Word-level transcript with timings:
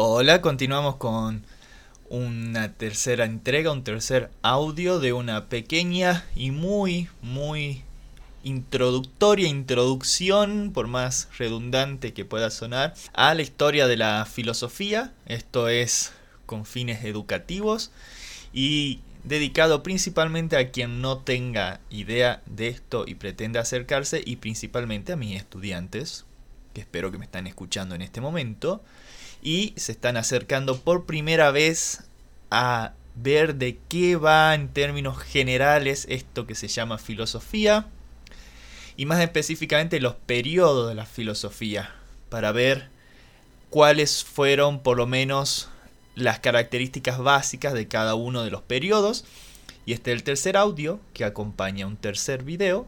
Hola, 0.00 0.40
continuamos 0.40 0.94
con 0.94 1.42
una 2.08 2.72
tercera 2.72 3.24
entrega, 3.24 3.72
un 3.72 3.82
tercer 3.82 4.30
audio 4.42 5.00
de 5.00 5.12
una 5.12 5.46
pequeña 5.46 6.24
y 6.36 6.52
muy, 6.52 7.08
muy 7.20 7.82
introductoria 8.44 9.48
introducción, 9.48 10.70
por 10.72 10.86
más 10.86 11.28
redundante 11.36 12.12
que 12.12 12.24
pueda 12.24 12.52
sonar, 12.52 12.94
a 13.12 13.34
la 13.34 13.42
historia 13.42 13.88
de 13.88 13.96
la 13.96 14.24
filosofía. 14.24 15.12
Esto 15.26 15.68
es 15.68 16.12
con 16.46 16.64
fines 16.64 17.02
educativos 17.04 17.90
y 18.52 19.00
dedicado 19.24 19.82
principalmente 19.82 20.56
a 20.56 20.70
quien 20.70 21.02
no 21.02 21.18
tenga 21.18 21.80
idea 21.90 22.40
de 22.46 22.68
esto 22.68 23.04
y 23.04 23.16
pretenda 23.16 23.62
acercarse 23.62 24.22
y 24.24 24.36
principalmente 24.36 25.12
a 25.12 25.16
mis 25.16 25.34
estudiantes, 25.34 26.24
que 26.72 26.82
espero 26.82 27.10
que 27.10 27.18
me 27.18 27.24
están 27.24 27.48
escuchando 27.48 27.96
en 27.96 28.02
este 28.02 28.20
momento 28.20 28.80
y 29.42 29.74
se 29.76 29.92
están 29.92 30.16
acercando 30.16 30.80
por 30.80 31.06
primera 31.06 31.50
vez 31.50 32.04
a 32.50 32.92
ver 33.14 33.56
de 33.56 33.78
qué 33.88 34.16
va 34.16 34.54
en 34.54 34.68
términos 34.68 35.18
generales 35.18 36.06
esto 36.08 36.46
que 36.46 36.54
se 36.54 36.68
llama 36.68 36.98
filosofía 36.98 37.86
y 38.96 39.06
más 39.06 39.20
específicamente 39.20 40.00
los 40.00 40.14
periodos 40.14 40.88
de 40.88 40.94
la 40.94 41.06
filosofía 41.06 41.94
para 42.28 42.52
ver 42.52 42.90
cuáles 43.70 44.24
fueron 44.24 44.80
por 44.80 44.96
lo 44.96 45.06
menos 45.06 45.68
las 46.14 46.40
características 46.40 47.18
básicas 47.18 47.74
de 47.74 47.86
cada 47.86 48.14
uno 48.14 48.42
de 48.42 48.50
los 48.50 48.62
periodos. 48.62 49.24
Y 49.86 49.92
este 49.92 50.12
es 50.12 50.18
el 50.18 50.24
tercer 50.24 50.56
audio 50.56 51.00
que 51.14 51.24
acompaña 51.24 51.86
un 51.86 51.96
tercer 51.96 52.42
video. 52.42 52.86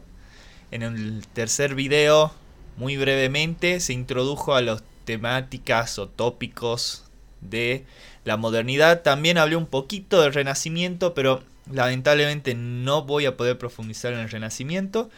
En 0.69 0.83
el 0.83 1.25
tercer 1.27 1.75
video 1.75 2.33
muy 2.77 2.97
brevemente 2.97 3.79
se 3.79 3.93
introdujo 3.93 4.53
a 4.53 4.61
los 4.61 4.83
temáticas 5.05 5.99
o 5.99 6.07
tópicos 6.07 7.03
de 7.41 7.85
la 8.23 8.37
modernidad. 8.37 9.01
También 9.01 9.37
hablé 9.37 9.55
un 9.55 9.65
poquito 9.65 10.21
del 10.21 10.33
renacimiento, 10.33 11.13
pero 11.13 11.43
lamentablemente 11.71 12.55
no 12.55 13.03
voy 13.03 13.25
a 13.25 13.37
poder 13.37 13.57
profundizar 13.57 14.13
en 14.13 14.19
el 14.19 14.29
renacimiento. 14.29 15.09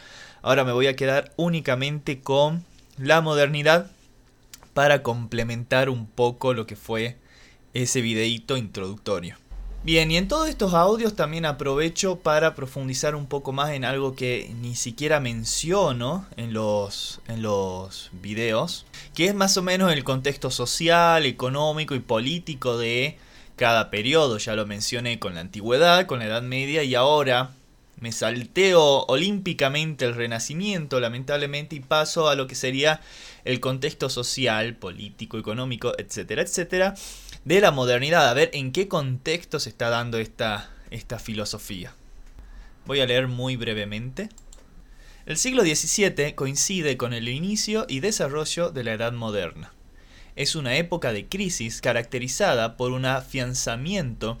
Ahora 0.42 0.64
me 0.64 0.72
voy 0.72 0.86
a 0.86 0.96
quedar 0.96 1.32
únicamente 1.36 2.20
con 2.20 2.64
la 2.96 3.20
modernidad 3.20 3.90
para 4.72 5.02
complementar 5.02 5.88
un 5.88 6.06
poco 6.06 6.52
lo 6.52 6.66
que 6.66 6.76
fue 6.76 7.16
ese 7.72 8.00
videíto 8.00 8.56
introductorio. 8.56 9.36
Bien, 9.84 10.10
y 10.10 10.16
en 10.16 10.28
todos 10.28 10.48
estos 10.48 10.72
audios 10.72 11.14
también 11.14 11.44
aprovecho 11.44 12.16
para 12.16 12.54
profundizar 12.54 13.14
un 13.14 13.26
poco 13.26 13.52
más 13.52 13.72
en 13.72 13.84
algo 13.84 14.16
que 14.16 14.50
ni 14.62 14.76
siquiera 14.76 15.20
menciono 15.20 16.24
en 16.38 16.54
los, 16.54 17.20
en 17.28 17.42
los 17.42 18.08
videos, 18.10 18.86
que 19.12 19.26
es 19.26 19.34
más 19.34 19.58
o 19.58 19.62
menos 19.62 19.92
el 19.92 20.02
contexto 20.02 20.50
social, 20.50 21.26
económico 21.26 21.94
y 21.94 22.00
político 22.00 22.78
de 22.78 23.18
cada 23.56 23.90
periodo. 23.90 24.38
Ya 24.38 24.54
lo 24.54 24.64
mencioné 24.64 25.18
con 25.18 25.34
la 25.34 25.42
antigüedad, 25.42 26.06
con 26.06 26.20
la 26.20 26.24
Edad 26.24 26.40
Media 26.40 26.82
y 26.82 26.94
ahora 26.94 27.50
me 28.04 28.12
salteo 28.12 29.06
olímpicamente 29.06 30.04
el 30.04 30.14
Renacimiento, 30.14 31.00
lamentablemente, 31.00 31.74
y 31.74 31.80
paso 31.80 32.28
a 32.28 32.34
lo 32.34 32.46
que 32.46 32.54
sería 32.54 33.00
el 33.46 33.60
contexto 33.60 34.10
social, 34.10 34.76
político, 34.76 35.38
económico, 35.38 35.94
etcétera, 35.96 36.42
etcétera 36.42 36.94
de 37.46 37.60
la 37.62 37.70
modernidad, 37.70 38.28
a 38.28 38.34
ver 38.34 38.50
en 38.52 38.72
qué 38.72 38.88
contexto 38.88 39.58
se 39.58 39.70
está 39.70 39.88
dando 39.88 40.18
esta, 40.18 40.68
esta 40.90 41.18
filosofía. 41.18 41.94
Voy 42.84 43.00
a 43.00 43.06
leer 43.06 43.26
muy 43.26 43.56
brevemente. 43.56 44.28
El 45.24 45.38
siglo 45.38 45.62
XVII 45.62 46.34
coincide 46.34 46.98
con 46.98 47.14
el 47.14 47.26
inicio 47.26 47.86
y 47.88 48.00
desarrollo 48.00 48.68
de 48.68 48.84
la 48.84 48.92
Edad 48.92 49.14
Moderna. 49.14 49.72
Es 50.36 50.56
una 50.56 50.76
época 50.76 51.14
de 51.14 51.26
crisis 51.26 51.80
caracterizada 51.80 52.76
por 52.76 52.92
un 52.92 53.06
afianzamiento 53.06 54.36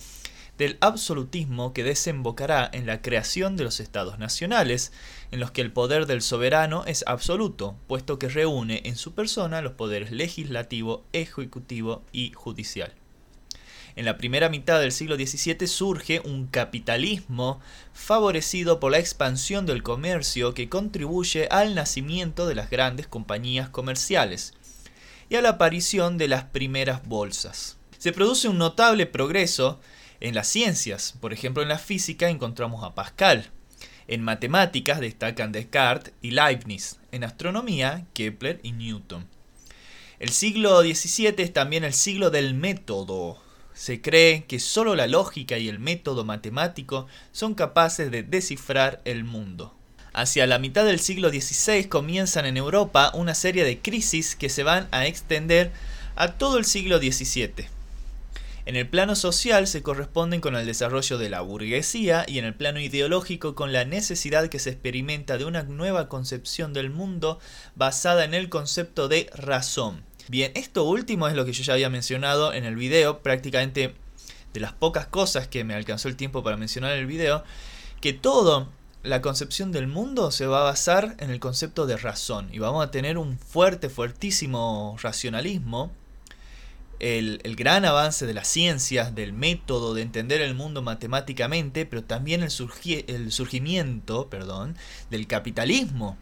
del 0.58 0.78
absolutismo 0.80 1.72
que 1.72 1.84
desembocará 1.84 2.68
en 2.72 2.86
la 2.86 3.02
creación 3.02 3.56
de 3.56 3.64
los 3.64 3.80
estados 3.80 4.18
nacionales, 4.18 4.92
en 5.30 5.40
los 5.40 5.50
que 5.50 5.60
el 5.60 5.72
poder 5.72 6.06
del 6.06 6.22
soberano 6.22 6.84
es 6.86 7.04
absoluto, 7.06 7.76
puesto 7.86 8.18
que 8.18 8.28
reúne 8.28 8.82
en 8.84 8.96
su 8.96 9.14
persona 9.14 9.62
los 9.62 9.72
poderes 9.72 10.12
legislativo, 10.12 11.04
ejecutivo 11.12 12.02
y 12.12 12.32
judicial. 12.32 12.94
En 13.96 14.04
la 14.04 14.16
primera 14.16 14.48
mitad 14.48 14.80
del 14.80 14.90
siglo 14.90 15.14
XVII 15.14 15.68
surge 15.68 16.20
un 16.24 16.48
capitalismo 16.48 17.60
favorecido 17.92 18.80
por 18.80 18.90
la 18.90 18.98
expansión 18.98 19.66
del 19.66 19.84
comercio 19.84 20.52
que 20.52 20.68
contribuye 20.68 21.46
al 21.48 21.76
nacimiento 21.76 22.46
de 22.46 22.56
las 22.56 22.70
grandes 22.70 23.06
compañías 23.06 23.68
comerciales 23.68 24.54
y 25.28 25.36
a 25.36 25.42
la 25.42 25.50
aparición 25.50 26.18
de 26.18 26.26
las 26.26 26.44
primeras 26.44 27.06
bolsas. 27.06 27.76
Se 27.98 28.12
produce 28.12 28.48
un 28.48 28.58
notable 28.58 29.06
progreso 29.06 29.80
en 30.24 30.34
las 30.34 30.48
ciencias, 30.48 31.14
por 31.20 31.34
ejemplo 31.34 31.62
en 31.62 31.68
la 31.68 31.78
física 31.78 32.30
encontramos 32.30 32.82
a 32.82 32.94
Pascal, 32.94 33.50
en 34.08 34.22
matemáticas 34.22 34.98
destacan 34.98 35.52
Descartes 35.52 36.14
y 36.22 36.30
Leibniz, 36.30 36.96
en 37.12 37.24
astronomía 37.24 38.06
Kepler 38.14 38.58
y 38.62 38.72
Newton. 38.72 39.26
El 40.18 40.30
siglo 40.30 40.80
XVII 40.80 41.34
es 41.36 41.52
también 41.52 41.84
el 41.84 41.92
siglo 41.92 42.30
del 42.30 42.54
método. 42.54 43.42
Se 43.74 44.00
cree 44.00 44.44
que 44.44 44.60
solo 44.60 44.94
la 44.94 45.08
lógica 45.08 45.58
y 45.58 45.68
el 45.68 45.78
método 45.78 46.24
matemático 46.24 47.06
son 47.32 47.54
capaces 47.54 48.10
de 48.10 48.22
descifrar 48.22 49.02
el 49.04 49.24
mundo. 49.24 49.74
Hacia 50.14 50.46
la 50.46 50.58
mitad 50.58 50.86
del 50.86 51.00
siglo 51.00 51.28
XVI 51.28 51.84
comienzan 51.90 52.46
en 52.46 52.56
Europa 52.56 53.12
una 53.12 53.34
serie 53.34 53.64
de 53.64 53.80
crisis 53.80 54.36
que 54.36 54.48
se 54.48 54.62
van 54.62 54.88
a 54.90 55.06
extender 55.06 55.70
a 56.16 56.38
todo 56.38 56.56
el 56.56 56.64
siglo 56.64 56.96
XVII. 56.96 57.73
En 58.66 58.76
el 58.76 58.88
plano 58.88 59.14
social 59.14 59.66
se 59.66 59.82
corresponden 59.82 60.40
con 60.40 60.56
el 60.56 60.64
desarrollo 60.64 61.18
de 61.18 61.28
la 61.28 61.42
burguesía 61.42 62.24
y 62.26 62.38
en 62.38 62.46
el 62.46 62.54
plano 62.54 62.80
ideológico 62.80 63.54
con 63.54 63.74
la 63.74 63.84
necesidad 63.84 64.48
que 64.48 64.58
se 64.58 64.70
experimenta 64.70 65.36
de 65.36 65.44
una 65.44 65.64
nueva 65.64 66.08
concepción 66.08 66.72
del 66.72 66.88
mundo 66.88 67.38
basada 67.74 68.24
en 68.24 68.32
el 68.32 68.48
concepto 68.48 69.06
de 69.08 69.28
razón. 69.34 70.02
Bien, 70.28 70.50
esto 70.54 70.84
último 70.84 71.28
es 71.28 71.34
lo 71.34 71.44
que 71.44 71.52
yo 71.52 71.62
ya 71.62 71.74
había 71.74 71.90
mencionado 71.90 72.54
en 72.54 72.64
el 72.64 72.74
video, 72.74 73.18
prácticamente 73.18 73.94
de 74.54 74.60
las 74.60 74.72
pocas 74.72 75.06
cosas 75.06 75.46
que 75.46 75.62
me 75.62 75.74
alcanzó 75.74 76.08
el 76.08 76.16
tiempo 76.16 76.42
para 76.42 76.56
mencionar 76.56 76.92
en 76.92 77.00
el 77.00 77.06
video, 77.06 77.44
que 78.00 78.14
todo 78.14 78.70
la 79.02 79.20
concepción 79.20 79.72
del 79.72 79.88
mundo 79.88 80.30
se 80.30 80.46
va 80.46 80.62
a 80.62 80.64
basar 80.64 81.16
en 81.18 81.28
el 81.28 81.38
concepto 81.38 81.84
de 81.84 81.98
razón 81.98 82.48
y 82.50 82.60
vamos 82.60 82.82
a 82.82 82.90
tener 82.90 83.18
un 83.18 83.38
fuerte, 83.38 83.90
fuertísimo 83.90 84.96
racionalismo 85.02 85.92
el, 87.04 87.56
gran 87.56 87.84
avance 87.84 88.26
de 88.26 88.32
las 88.32 88.48
ciencias, 88.48 89.14
del 89.14 89.34
método 89.34 89.92
de 89.92 90.00
entender 90.00 90.40
el 90.40 90.54
mundo 90.54 90.80
matemáticamente, 90.80 91.84
pero 91.84 92.02
también 92.02 92.42
el, 92.42 92.50
surgimiento 92.50 94.30
perdón, 94.30 94.76
del 95.10 95.26
capitalismo. 95.26 96.16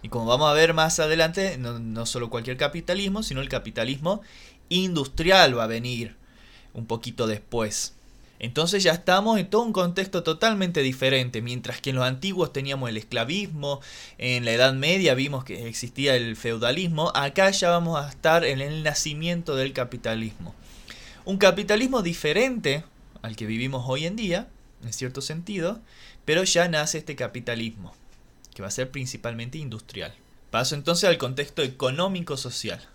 Y 0.00 0.08
como 0.08 0.24
vamos 0.24 0.50
a 0.50 0.54
ver 0.54 0.72
más 0.72 0.98
adelante, 0.98 1.58
no, 1.58 1.78
no 1.78 2.06
solo 2.06 2.30
cualquier 2.30 2.56
capitalismo, 2.56 3.22
sino 3.22 3.42
el 3.42 3.50
capitalismo 3.50 4.22
industrial 4.70 5.58
va 5.58 5.64
a 5.64 5.68
venir 5.68 6.16
un 6.72 6.86
poquito 6.86 7.26
después. 7.26 7.94
Entonces 8.38 8.82
ya 8.82 8.92
estamos 8.92 9.38
en 9.38 9.48
todo 9.48 9.62
un 9.62 9.72
contexto 9.72 10.22
totalmente 10.22 10.82
diferente. 10.82 11.40
Mientras 11.40 11.80
que 11.80 11.90
en 11.90 11.96
los 11.96 12.04
antiguos 12.04 12.52
teníamos 12.52 12.90
el 12.90 12.96
esclavismo, 12.96 13.80
en 14.18 14.44
la 14.44 14.52
Edad 14.52 14.74
Media 14.74 15.14
vimos 15.14 15.44
que 15.44 15.68
existía 15.68 16.16
el 16.16 16.36
feudalismo, 16.36 17.12
acá 17.14 17.50
ya 17.50 17.70
vamos 17.70 17.98
a 17.98 18.08
estar 18.08 18.44
en 18.44 18.60
el 18.60 18.82
nacimiento 18.82 19.56
del 19.56 19.72
capitalismo. 19.72 20.54
Un 21.24 21.38
capitalismo 21.38 22.02
diferente 22.02 22.84
al 23.22 23.36
que 23.36 23.46
vivimos 23.46 23.84
hoy 23.86 24.04
en 24.04 24.16
día, 24.16 24.48
en 24.82 24.92
cierto 24.92 25.22
sentido, 25.22 25.80
pero 26.24 26.44
ya 26.44 26.68
nace 26.68 26.98
este 26.98 27.16
capitalismo, 27.16 27.94
que 28.54 28.62
va 28.62 28.68
a 28.68 28.72
ser 28.72 28.90
principalmente 28.90 29.58
industrial. 29.58 30.14
Paso 30.50 30.74
entonces 30.74 31.08
al 31.08 31.18
contexto 31.18 31.62
económico-social. 31.62 32.86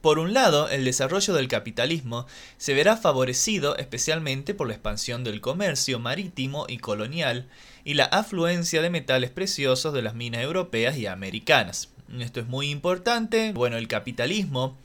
Por 0.00 0.20
un 0.20 0.32
lado, 0.32 0.68
el 0.68 0.84
desarrollo 0.84 1.34
del 1.34 1.48
capitalismo 1.48 2.26
se 2.56 2.72
verá 2.72 2.96
favorecido 2.96 3.76
especialmente 3.76 4.54
por 4.54 4.68
la 4.68 4.74
expansión 4.74 5.24
del 5.24 5.40
comercio 5.40 5.98
marítimo 5.98 6.66
y 6.68 6.78
colonial 6.78 7.48
y 7.84 7.94
la 7.94 8.04
afluencia 8.04 8.80
de 8.80 8.90
metales 8.90 9.30
preciosos 9.30 9.92
de 9.92 10.02
las 10.02 10.14
minas 10.14 10.42
europeas 10.42 10.96
y 10.96 11.06
americanas. 11.06 11.88
Esto 12.20 12.38
es 12.38 12.46
muy 12.46 12.70
importante. 12.70 13.52
Bueno, 13.52 13.76
el 13.76 13.88
capitalismo 13.88 14.76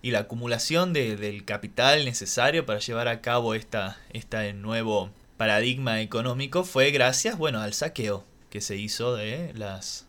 y 0.00 0.10
la 0.10 0.20
acumulación 0.20 0.92
del 0.92 1.44
capital 1.44 2.04
necesario 2.06 2.64
para 2.64 2.80
llevar 2.80 3.08
a 3.08 3.20
cabo 3.20 3.54
esta, 3.54 3.98
este 4.10 4.54
nuevo 4.54 5.10
paradigma 5.36 6.00
económico 6.00 6.64
fue 6.64 6.90
gracias, 6.90 7.36
bueno, 7.36 7.60
al 7.60 7.74
saqueo 7.74 8.24
que 8.48 8.60
se 8.60 8.76
hizo 8.76 9.16
de 9.16 9.52
las 9.54 10.06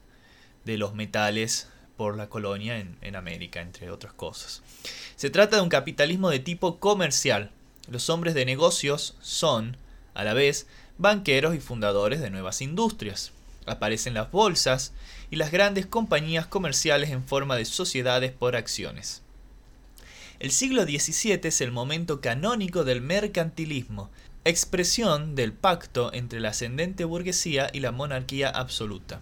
de 0.65 0.77
los 0.77 0.93
metales 0.93 1.67
por 2.03 2.17
la 2.17 2.27
colonia 2.27 2.85
en, 2.99 3.15
América, 3.15 3.61
entre 3.61 3.89
otras 3.89 4.11
cosas. 4.11 4.61
Se 5.15 5.29
trata 5.29 5.55
de 5.55 5.61
un 5.61 5.69
capitalismo 5.69 6.29
de 6.29 6.39
tipo 6.39 6.77
comercial. 6.77 7.49
Los 7.89 8.09
hombres 8.09 8.33
de 8.33 8.43
negocios 8.43 9.15
son, 9.21 9.77
a 10.13 10.25
la 10.25 10.33
vez, 10.33 10.67
banqueros 10.97 11.55
y 11.55 11.61
fundadores 11.61 12.19
de 12.19 12.29
nuevas 12.29 12.61
industrias. 12.61 13.31
Aparecen 13.65 14.15
las 14.15 14.29
bolsas 14.31 14.91
y 15.31 15.37
las 15.37 15.49
grandes 15.49 15.85
compañías 15.85 16.45
comerciales 16.45 17.09
en 17.09 17.23
forma 17.23 17.55
de 17.55 17.63
sociedades 17.63 18.33
por 18.33 18.57
acciones. 18.57 19.21
El 20.41 20.51
siglo 20.51 20.83
XVII 20.83 21.39
es 21.41 21.61
el 21.61 21.71
momento 21.71 22.19
canónico 22.19 22.83
del 22.83 22.99
mercantilismo, 22.99 24.09
expresión 24.43 25.35
del 25.35 25.53
pacto 25.53 26.13
entre 26.13 26.41
la 26.41 26.49
ascendente 26.49 27.05
burguesía 27.05 27.69
y 27.71 27.79
la 27.79 27.93
monarquía 27.93 28.49
absoluta. 28.49 29.21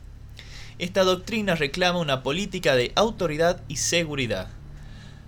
Esta 0.82 1.04
doctrina 1.04 1.54
reclama 1.54 2.00
una 2.00 2.24
política 2.24 2.76
de 2.76 2.92
autoridad 2.96 3.62
y 3.68 3.76
seguridad. 3.76 4.48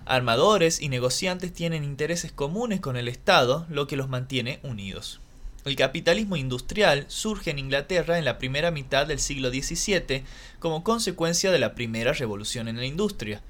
Armadores 0.04 0.82
y 0.82 0.88
negociantes 0.88 1.52
tienen 1.52 1.84
intereses 1.84 2.32
comunes 2.32 2.80
con 2.80 2.96
el 2.96 3.06
Estado, 3.06 3.64
lo 3.70 3.86
que 3.86 3.94
los 3.94 4.08
mantiene 4.08 4.58
unidos. 4.64 5.20
El 5.64 5.76
capitalismo 5.76 6.34
industrial 6.34 7.04
surge 7.06 7.52
en 7.52 7.60
Inglaterra 7.60 8.18
en 8.18 8.24
la 8.24 8.36
primera 8.38 8.72
mitad 8.72 9.06
del 9.06 9.20
siglo 9.20 9.50
XVII 9.50 10.24
como 10.58 10.82
consecuencia 10.82 11.52
de 11.52 11.60
la 11.60 11.76
primera 11.76 12.12
revolución 12.14 12.66
en 12.66 12.78
la 12.78 12.86
industria, 12.86 13.40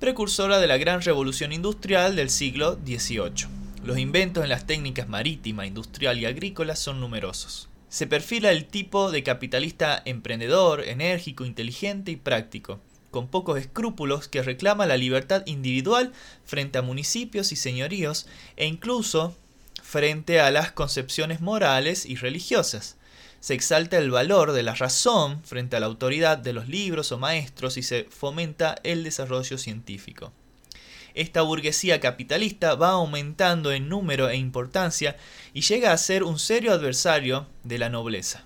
precursora 0.00 0.58
de 0.58 0.66
la 0.66 0.76
gran 0.76 1.02
revolución 1.02 1.52
industrial 1.52 2.16
del 2.16 2.30
siglo 2.30 2.80
XVIII. 2.84 3.46
Los 3.84 3.98
inventos 3.98 4.42
en 4.42 4.50
las 4.50 4.66
técnicas 4.66 5.08
marítima, 5.08 5.66
industrial 5.66 6.18
y 6.18 6.26
agrícola 6.26 6.74
son 6.74 6.98
numerosos. 6.98 7.68
Se 7.94 8.08
perfila 8.08 8.50
el 8.50 8.64
tipo 8.64 9.12
de 9.12 9.22
capitalista 9.22 10.02
emprendedor, 10.04 10.80
enérgico, 10.80 11.44
inteligente 11.44 12.10
y 12.10 12.16
práctico, 12.16 12.80
con 13.12 13.28
pocos 13.28 13.56
escrúpulos 13.56 14.26
que 14.26 14.42
reclama 14.42 14.84
la 14.84 14.96
libertad 14.96 15.44
individual 15.46 16.12
frente 16.44 16.78
a 16.78 16.82
municipios 16.82 17.52
y 17.52 17.56
señoríos 17.56 18.26
e 18.56 18.66
incluso 18.66 19.36
frente 19.80 20.40
a 20.40 20.50
las 20.50 20.72
concepciones 20.72 21.40
morales 21.40 22.04
y 22.04 22.16
religiosas. 22.16 22.96
Se 23.38 23.54
exalta 23.54 23.96
el 23.98 24.10
valor 24.10 24.50
de 24.50 24.64
la 24.64 24.74
razón 24.74 25.40
frente 25.44 25.76
a 25.76 25.80
la 25.80 25.86
autoridad 25.86 26.36
de 26.36 26.52
los 26.52 26.66
libros 26.66 27.12
o 27.12 27.18
maestros 27.18 27.76
y 27.76 27.84
se 27.84 28.08
fomenta 28.10 28.74
el 28.82 29.04
desarrollo 29.04 29.56
científico 29.56 30.32
esta 31.14 31.42
burguesía 31.42 32.00
capitalista 32.00 32.74
va 32.74 32.90
aumentando 32.90 33.72
en 33.72 33.88
número 33.88 34.28
e 34.28 34.36
importancia 34.36 35.16
y 35.52 35.62
llega 35.62 35.92
a 35.92 35.98
ser 35.98 36.24
un 36.24 36.38
serio 36.38 36.72
adversario 36.72 37.46
de 37.62 37.78
la 37.78 37.88
nobleza. 37.88 38.44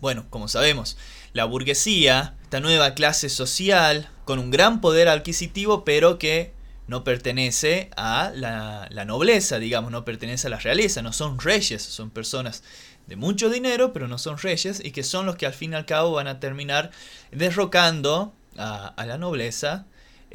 Bueno, 0.00 0.26
como 0.30 0.48
sabemos, 0.48 0.96
la 1.32 1.44
burguesía, 1.44 2.34
esta 2.42 2.60
nueva 2.60 2.94
clase 2.94 3.28
social, 3.28 4.08
con 4.24 4.38
un 4.38 4.50
gran 4.50 4.80
poder 4.80 5.08
adquisitivo, 5.08 5.84
pero 5.84 6.18
que 6.18 6.52
no 6.86 7.02
pertenece 7.02 7.90
a 7.96 8.30
la, 8.34 8.88
nobleza, 9.04 9.58
digamos, 9.58 9.90
no 9.90 10.04
pertenece 10.04 10.46
a 10.46 10.50
la 10.50 10.58
realeza, 10.58 11.02
no 11.02 11.12
son 11.12 11.38
reyes, 11.38 11.82
son 11.82 12.10
personas 12.10 12.62
de 13.06 13.16
mucho 13.16 13.50
dinero, 13.50 13.92
pero 13.92 14.08
no 14.08 14.18
son 14.18 14.38
reyes, 14.38 14.80
y 14.84 14.92
que 14.92 15.02
son 15.02 15.26
los 15.26 15.36
que 15.36 15.46
al 15.46 15.52
fin 15.52 15.72
y 15.72 15.76
al 15.76 15.86
cabo 15.86 16.12
van 16.12 16.28
a 16.28 16.40
terminar 16.40 16.90
derrocando 17.32 18.32
a 18.56 19.04
la 19.06 19.18
nobleza 19.18 19.86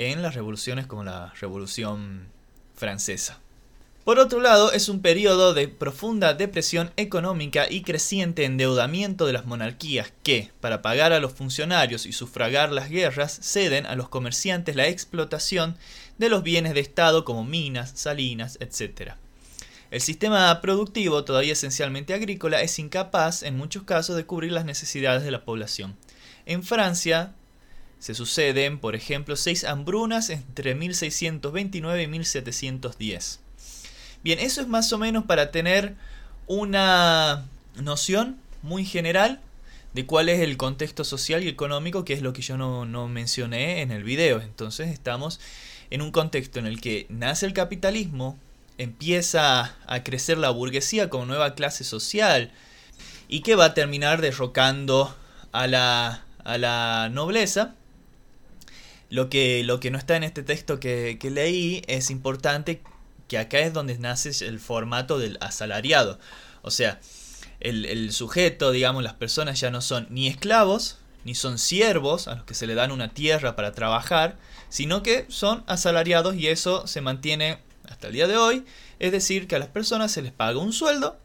en 0.09 0.24
las 0.24 0.33
revoluciones 0.33 0.88
como 0.88 1.03
la 1.03 1.31
Revolución 1.39 2.27
Francesa. 2.75 3.39
Por 4.03 4.18
otro 4.18 4.42
lado, 4.42 4.71
es 4.71 4.89
un 4.89 5.03
periodo 5.03 5.53
de 5.53 5.68
profunda 5.68 6.33
depresión 6.33 6.92
económica 6.98 7.68
y 7.69 7.83
creciente 7.83 8.45
endeudamiento 8.45 9.27
de 9.27 9.33
las 9.33 9.45
monarquías 9.45 10.12
que, 10.24 10.50
para 10.59 10.81
pagar 10.81 11.13
a 11.13 11.19
los 11.19 11.33
funcionarios 11.33 12.07
y 12.07 12.13
sufragar 12.13 12.71
las 12.71 12.89
guerras, 12.89 13.39
ceden 13.44 13.86
a 13.86 13.95
los 13.95 14.09
comerciantes 14.09 14.75
la 14.75 14.88
explotación 14.88 15.77
de 16.18 16.30
los 16.30 16.42
bienes 16.42 16.74
de 16.74 16.80
Estado 16.80 17.24
como 17.25 17.44
minas, 17.44 17.92
salinas, 17.94 18.57
etc. 18.59 19.13
El 19.92 20.01
sistema 20.01 20.62
productivo, 20.62 21.24
todavía 21.24 21.54
esencialmente 21.54 22.15
agrícola, 22.15 22.63
es 22.63 22.80
incapaz 22.80 23.44
en 23.44 23.56
muchos 23.56 23.83
casos 23.83 24.15
de 24.15 24.25
cubrir 24.25 24.51
las 24.51 24.65
necesidades 24.65 25.21
de 25.24 25.30
la 25.30 25.45
población. 25.45 25.95
En 26.47 26.63
Francia, 26.63 27.36
se 28.01 28.15
suceden, 28.15 28.80
por 28.80 28.95
ejemplo, 28.95 29.36
seis 29.36 29.63
hambrunas 29.63 30.31
entre 30.31 30.74
1629 30.74 32.01
y 32.01 32.07
1710. 32.07 33.39
Bien, 34.24 34.39
eso 34.39 34.62
es 34.62 34.68
más 34.68 34.92
o 34.92 34.98
menos 34.98 35.25
para 35.25 35.51
tener 35.51 35.94
una 36.48 37.45
noción 37.75 38.38
muy 38.63 38.86
general 38.86 39.39
de 39.94 40.07
cuál 40.07 40.30
es 40.30 40.39
el 40.39 40.57
contexto 40.57 41.03
social 41.03 41.44
y 41.44 41.48
económico, 41.48 42.03
que 42.03 42.13
es 42.13 42.24
lo 42.24 42.33
que 42.33 42.42
yo 42.42 42.57
no, 42.57 42.86
no, 42.86 43.07
mencioné 43.07 43.81
en 43.81 43.92
el 43.92 44.04
video. 44.04 44.42
Entonces 44.42 44.89
estamos 44.89 45.39
en 45.92 46.01
un 46.01 46.12
contexto 46.12 46.57
en 46.57 46.65
el 46.65 46.81
que 46.81 47.06
nace 47.09 47.45
el 47.45 47.54
capitalismo, 47.54 48.36
empieza 48.80 49.75
a 49.86 50.04
crecer 50.04 50.39
la 50.39 50.50
burguesía 50.50 51.07
como 51.12 51.27
nueva 51.27 51.54
clase 51.54 51.83
social 51.83 52.51
y 53.27 53.42
que 53.42 53.54
va 53.54 53.65
a 53.65 53.74
terminar 53.75 54.21
derrocando 54.21 55.15
a 55.51 55.68
la, 55.68 56.25
a 56.44 56.57
la 56.57 57.09
nobleza 57.12 57.75
lo 59.12 59.30
que, 59.30 59.63
lo 59.66 59.80
que 59.81 59.92
no 59.92 59.98
está 59.98 60.16
en 60.16 60.24
este 60.24 60.42
texto 60.42 60.80
que, 60.80 61.19
leí 61.22 61.84
es 61.88 62.10
importante 62.10 62.81
que 63.28 63.38
acá 63.38 63.60
es 63.60 63.74
donde 63.74 63.98
nace 64.00 64.46
el 64.46 64.60
formato 64.60 65.19
del 65.19 65.38
asalariado. 65.42 66.18
O 66.62 66.72
sea, 66.72 67.00
el, 67.60 68.12
sujeto, 68.13 68.72
digamos, 68.72 69.04
las 69.04 69.13
personas 69.13 69.60
ya 69.60 69.69
no 69.69 69.81
son 69.81 70.08
ni 70.10 70.28
esclavos, 70.28 70.98
ni 71.25 71.36
son 71.36 71.60
siervos 71.60 72.30
a 72.30 72.36
los 72.36 72.46
que 72.46 72.54
se 72.54 72.68
le 72.68 72.74
dan 72.74 72.92
una 72.92 73.13
tierra 73.13 73.58
para 73.58 73.74
trabajar, 73.74 74.38
sino 74.69 75.04
que 75.04 75.25
son 75.28 75.66
asalariados 75.68 76.36
y 76.36 76.48
eso 76.48 76.88
se 76.88 77.02
mantiene 77.02 77.60
hasta 77.90 78.07
el 78.07 78.14
día 78.14 78.28
de 78.28 78.38
hoy. 78.38 78.64
Es 79.00 79.12
decir, 79.12 79.46
que 79.46 79.57
a 79.57 79.60
las 79.60 79.68
personas 79.68 80.14
se 80.14 80.22
les 80.22 80.31
paga 80.31 80.57
un 80.57 80.72
sueldo, 80.72 81.18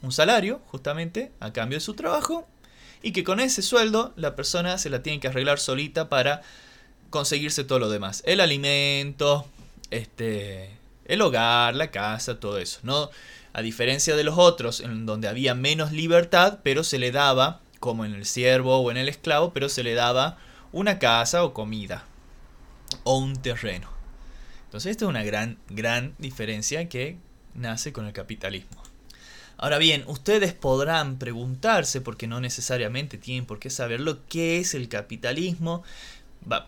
un 0.00 0.12
salario, 0.12 0.60
justamente, 0.68 1.32
a 1.40 1.52
cambio 1.52 1.78
de 1.78 1.84
su 1.84 1.94
trabajo, 1.94 2.46
y 3.02 3.10
que 3.10 3.24
con 3.24 3.40
ese 3.40 3.62
sueldo 3.62 4.12
la 4.14 4.36
persona 4.36 4.78
se 4.78 4.90
la 4.90 5.02
tiene 5.02 5.18
que 5.18 5.28
arreglar 5.28 5.58
solita 5.58 6.08
para 6.08 6.42
conseguirse 7.10 7.64
todo 7.64 7.78
lo 7.78 7.90
demás. 7.90 8.22
El 8.26 8.40
alimento, 8.40 9.46
este, 9.90 10.70
el 11.06 11.22
hogar, 11.22 11.74
la 11.74 11.90
casa, 11.90 12.40
todo 12.40 12.58
eso. 12.58 12.80
¿no? 12.82 13.10
A 13.52 13.62
diferencia 13.62 14.16
de 14.16 14.24
los 14.24 14.38
otros, 14.38 14.80
en 14.80 15.06
donde 15.06 15.28
había 15.28 15.54
menos 15.54 15.92
libertad, 15.92 16.60
pero 16.62 16.84
se 16.84 16.98
le 16.98 17.12
daba, 17.12 17.60
como 17.80 18.04
en 18.04 18.14
el 18.14 18.26
siervo 18.26 18.78
o 18.78 18.90
en 18.90 18.96
el 18.96 19.08
esclavo, 19.08 19.52
pero 19.52 19.68
se 19.68 19.82
le 19.82 19.94
daba 19.94 20.38
una 20.72 20.98
casa 20.98 21.44
o 21.44 21.54
comida. 21.54 22.04
O 23.04 23.18
un 23.18 23.36
terreno. 23.36 23.90
Entonces 24.64 24.90
esta 24.92 25.04
es 25.04 25.08
una 25.08 25.24
gran, 25.24 25.58
gran 25.68 26.14
diferencia 26.18 26.88
que 26.88 27.16
nace 27.54 27.92
con 27.92 28.06
el 28.06 28.12
capitalismo. 28.12 28.82
Ahora 29.58 29.78
bien, 29.78 30.04
ustedes 30.06 30.52
podrán 30.52 31.18
preguntarse, 31.18 32.02
porque 32.02 32.26
no 32.26 32.40
necesariamente 32.40 33.16
tienen 33.16 33.46
por 33.46 33.58
qué 33.58 33.70
saberlo, 33.70 34.18
qué 34.28 34.58
es 34.58 34.74
el 34.74 34.88
capitalismo, 34.88 35.82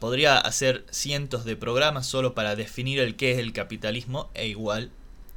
podría 0.00 0.38
hacer 0.38 0.84
cientos 0.90 1.44
de 1.44 1.56
programas 1.56 2.06
solo 2.06 2.34
para 2.34 2.56
definir 2.56 2.98
el 3.00 3.16
qué 3.16 3.32
es 3.32 3.38
el 3.38 3.52
capitalismo 3.52 4.30
e 4.34 4.48
igual 4.48 4.90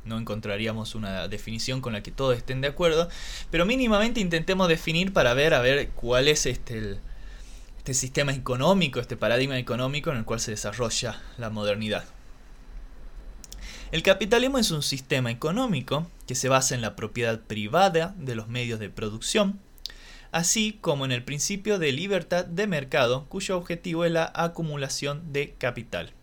no 0.03 0.17
encontraríamos 0.17 0.95
una 0.95 1.27
definición 1.27 1.81
con 1.81 1.93
la 1.93 2.01
que 2.01 2.12
todos 2.12 2.36
estén 2.36 2.62
de 2.62 2.67
acuerdo, 2.67 3.07
pero 3.51 3.65
mínimamente 3.65 4.19
intentemos 4.19 4.67
definir 4.67 5.13
para 5.13 5.33
ver 5.33 5.53
a 5.53 5.62
ver 5.62 5.89
cuál 5.89 6.27
es 6.27 6.45
este 6.45 7.00
este 7.81 7.95
sistema 7.95 8.31
económico, 8.31 9.00
este 9.00 9.17
paradigma 9.17 9.57
económico 9.57 10.12
en 10.12 10.17
el 10.17 10.24
cual 10.24 10.39
se 10.39 10.51
desarrolla 10.51 11.19
la 11.39 11.50
modernidad. 11.50 12.05
El 13.91 14.03
capitalismo 14.03 14.60
es 14.60 14.69
un 14.69 14.83
sistema 14.83 15.31
económico 15.31 16.07
que 16.27 16.36
se 16.36 16.48
basa 16.48 16.75
en 16.75 16.81
la 16.81 16.95
propiedad 16.95 17.39
privada 17.39 18.13
de 18.19 18.36
los 18.36 18.48
medios 18.48 18.79
de 18.79 18.91
producción, 18.91 19.60
así 20.31 20.77
como 20.81 21.05
en 21.05 21.11
el 21.11 21.23
principio 21.23 21.79
de 21.79 21.91
libertad 21.91 22.45
de 22.45 22.67
mercado, 22.67 23.25
cuyo 23.27 23.57
objetivo 23.57 24.05
es 24.05 24.11
la 24.11 24.31
acumulación 24.33 25.33
de 25.33 25.53
capital. 25.57 26.13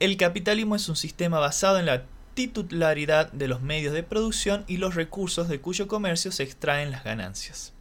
El 0.00 0.16
capitalismo 0.16 0.76
es 0.76 0.88
un 0.88 0.96
sistema 0.96 1.38
basado 1.38 1.78
en 1.78 1.86
la 1.86 2.04
titularidad 2.34 3.30
de 3.32 3.48
los 3.48 3.60
medios 3.60 3.92
de 3.92 4.02
producción 4.02 4.64
y 4.66 4.78
los 4.78 4.94
recursos 4.94 5.48
de 5.48 5.60
cuyo 5.60 5.88
comercio 5.88 6.32
se 6.32 6.42
extraen 6.42 6.90
las 6.90 7.04
ganancias. 7.04 7.72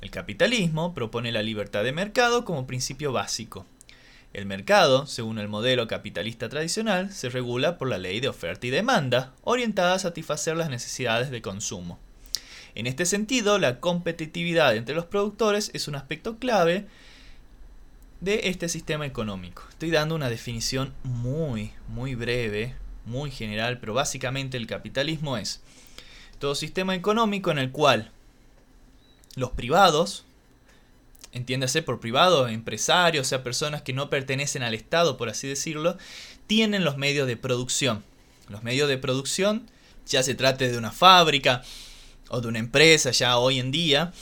El 0.00 0.10
capitalismo 0.10 0.94
propone 0.94 1.32
la 1.32 1.42
libertad 1.42 1.84
de 1.84 1.92
mercado 1.92 2.44
como 2.44 2.66
principio 2.66 3.12
básico. 3.12 3.66
El 4.32 4.46
mercado, 4.46 5.06
según 5.06 5.38
el 5.38 5.48
modelo 5.48 5.86
capitalista 5.88 6.48
tradicional, 6.48 7.12
se 7.12 7.28
regula 7.28 7.76
por 7.76 7.88
la 7.88 7.98
ley 7.98 8.20
de 8.20 8.28
oferta 8.28 8.66
y 8.66 8.70
demanda, 8.70 9.34
orientada 9.42 9.94
a 9.94 9.98
satisfacer 9.98 10.56
las 10.56 10.70
necesidades 10.70 11.30
de 11.30 11.42
consumo. 11.42 11.98
En 12.74 12.86
este 12.86 13.04
sentido, 13.04 13.58
la 13.58 13.80
competitividad 13.80 14.74
entre 14.76 14.94
los 14.94 15.06
productores 15.06 15.70
es 15.74 15.88
un 15.88 15.94
aspecto 15.94 16.38
clave 16.38 16.86
de 18.20 18.42
este 18.44 18.68
sistema 18.68 19.04
económico. 19.04 19.64
Estoy 19.68 19.90
dando 19.90 20.14
una 20.14 20.30
definición 20.30 20.94
muy, 21.02 21.72
muy 21.88 22.14
breve, 22.14 22.74
muy 23.04 23.30
general, 23.30 23.78
pero 23.78 23.94
básicamente 23.94 24.56
el 24.56 24.66
capitalismo 24.66 25.36
es 25.36 25.60
todo 26.38 26.54
sistema 26.54 26.94
económico 26.94 27.50
en 27.50 27.58
el 27.58 27.70
cual 27.70 28.10
los 29.34 29.50
privados, 29.50 30.24
entiéndase 31.32 31.82
por 31.82 32.00
privado, 32.00 32.48
empresarios, 32.48 33.26
o 33.26 33.28
sea, 33.28 33.42
personas 33.42 33.82
que 33.82 33.92
no 33.92 34.10
pertenecen 34.10 34.62
al 34.62 34.74
Estado, 34.74 35.16
por 35.16 35.28
así 35.28 35.48
decirlo, 35.48 35.96
tienen 36.46 36.84
los 36.84 36.96
medios 36.96 37.26
de 37.26 37.36
producción. 37.36 38.04
Los 38.48 38.62
medios 38.62 38.88
de 38.88 38.98
producción, 38.98 39.68
ya 40.06 40.22
se 40.22 40.34
trate 40.34 40.70
de 40.70 40.78
una 40.78 40.92
fábrica, 40.92 41.62
o 42.32 42.40
de 42.40 42.48
una 42.48 42.58
empresa 42.58 43.10
ya 43.10 43.38
hoy 43.38 43.60
en 43.60 43.70
día, 43.70 44.12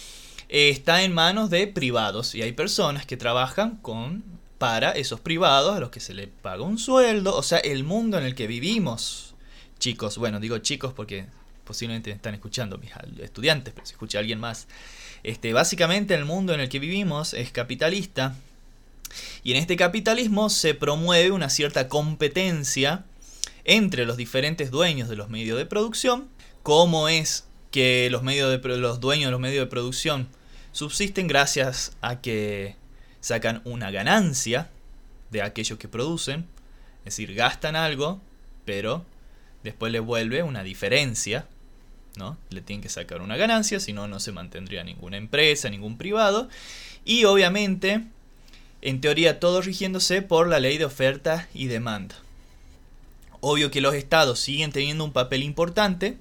eh, 0.49 0.69
está 0.69 1.03
en 1.03 1.15
manos 1.15 1.49
de 1.49 1.67
privados 1.69 2.35
y 2.35 2.43
hay 2.43 2.53
personas 2.53 3.07
que 3.07 3.17
trabajan 3.17 3.77
con 3.77 4.25
para 4.59 4.91
esos 4.91 5.21
privados 5.21 5.75
a 5.75 5.81
los 5.81 5.89
que 5.89 6.01
se 6.01 6.13
les 6.13 6.29
paga 6.29 6.63
un 6.63 6.77
sueldo, 6.77 7.35
o 7.35 7.43
sea, 7.43 7.59
el 7.59 7.83
mundo 7.83 8.19
en 8.19 8.25
el 8.25 8.35
que 8.35 8.47
vivimos. 8.47 9.35
Chicos, 9.79 10.19
bueno, 10.19 10.39
digo 10.39 10.59
chicos 10.59 10.93
porque 10.93 11.25
posiblemente 11.65 12.11
están 12.11 12.35
escuchando 12.35 12.77
mis 12.77 12.91
estudiantes, 13.23 13.73
pero 13.73 13.87
si 13.87 13.93
escucha 13.93 14.19
alguien 14.19 14.39
más. 14.39 14.67
Este, 15.23 15.53
básicamente 15.53 16.15
el 16.15 16.25
mundo 16.25 16.53
en 16.53 16.61
el 16.61 16.69
que 16.69 16.79
vivimos 16.79 17.33
es 17.33 17.53
capitalista 17.53 18.35
y 19.43 19.53
en 19.53 19.57
este 19.57 19.77
capitalismo 19.77 20.51
se 20.51 20.75
promueve 20.75 21.31
una 21.31 21.49
cierta 21.49 21.89
competencia 21.89 23.05
entre 23.65 24.05
los 24.05 24.17
diferentes 24.17 24.71
dueños 24.71 25.09
de 25.09 25.17
los 25.17 25.31
medios 25.31 25.57
de 25.59 25.65
producción, 25.65 26.29
como 26.63 27.09
es 27.09 27.45
que 27.71 28.09
los, 28.11 28.23
medios 28.23 28.51
de, 28.51 28.77
los 28.79 29.01
dueños 29.01 29.29
de 29.29 29.33
los 29.33 29.41
medios 29.41 29.65
de 29.65 29.71
producción 29.71 30.29
subsisten 30.73 31.27
gracias 31.27 31.97
a 32.01 32.21
que 32.21 32.77
sacan 33.21 33.61
una 33.65 33.91
ganancia 33.91 34.71
de 35.31 35.43
aquellos 35.43 35.79
que 35.79 35.89
producen, 35.89 36.47
es 37.01 37.17
decir, 37.17 37.35
gastan 37.35 37.77
algo, 37.77 38.21
pero 38.65 39.05
después 39.63 39.93
les 39.93 40.03
vuelve 40.03 40.43
una 40.43 40.63
diferencia, 40.63 41.47
¿no? 42.17 42.37
Le 42.51 42.61
tienen 42.61 42.83
que 42.83 42.89
sacar 42.89 43.23
una 43.23 43.37
ganancia, 43.37 43.81
si 43.81 43.93
no, 43.93 44.09
no 44.09 44.21
se 44.21 44.33
mantendría 44.33 44.85
ninguna 44.85 45.17
empresa, 45.17 45.71
ningún 45.71 45.97
privado, 45.97 46.49
y 47.05 47.25
obviamente, 47.25 48.05
en 48.83 49.01
teoría, 49.01 49.41
todo 49.41 49.63
rigiéndose 49.63 50.23
por 50.23 50.49
la 50.49 50.61
ley 50.61 50.79
de 50.79 50.85
oferta 50.85 51.49
y 51.55 51.67
demanda. 51.67 52.17
Obvio 53.41 53.71
que 53.71 53.81
los 53.81 53.95
estados 53.95 54.41
siguen 54.41 54.73
teniendo 54.73 55.05
un 55.05 55.13
papel 55.13 55.43
importante. 55.43 56.19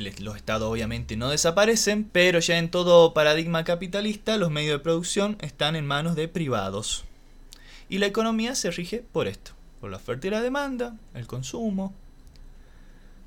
Los 0.00 0.36
estados 0.36 0.70
obviamente 0.70 1.16
no 1.16 1.30
desaparecen, 1.30 2.04
pero 2.04 2.38
ya 2.38 2.58
en 2.58 2.70
todo 2.70 3.14
paradigma 3.14 3.64
capitalista 3.64 4.36
los 4.36 4.50
medios 4.50 4.78
de 4.78 4.82
producción 4.82 5.38
están 5.40 5.76
en 5.76 5.86
manos 5.86 6.16
de 6.16 6.28
privados. 6.28 7.04
Y 7.88 7.98
la 7.98 8.06
economía 8.06 8.54
se 8.54 8.70
rige 8.70 9.02
por 9.12 9.26
esto, 9.26 9.52
por 9.80 9.90
la 9.90 9.96
oferta 9.96 10.26
y 10.26 10.30
la 10.30 10.42
demanda, 10.42 10.96
el 11.14 11.26
consumo, 11.26 11.94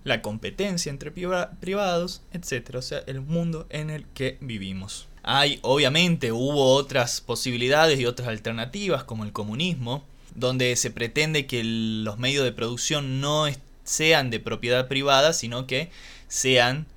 la 0.04 0.22
competencia 0.22 0.90
entre 0.90 1.12
privados, 1.12 2.22
etc. 2.34 2.76
O 2.76 2.82
sea, 2.82 3.00
el 3.08 3.22
mundo 3.22 3.68
en 3.70 3.90
el 3.90 4.06
que 4.14 4.38
vivimos. 4.42 5.08
Hay, 5.24 5.60
obviamente, 5.62 6.32
hubo 6.32 6.74
otras 6.74 7.22
posibilidades 7.22 8.00
y 8.00 8.06
otras 8.06 8.28
alternativas, 8.28 9.04
como 9.04 9.24
el 9.26 9.34
comunismo, 9.34 10.04
donde 10.36 10.76
se 10.76 10.92
pretende 10.92 11.46
que 11.46 11.64
los 11.64 12.18
medios 12.18 12.44
de 12.44 12.52
producción 12.52 13.20
no 13.20 13.48
sean 13.84 14.30
de 14.30 14.40
propiedad 14.40 14.88
privada, 14.88 15.34
sino 15.34 15.68
que 15.68 15.90
sean 16.30 16.88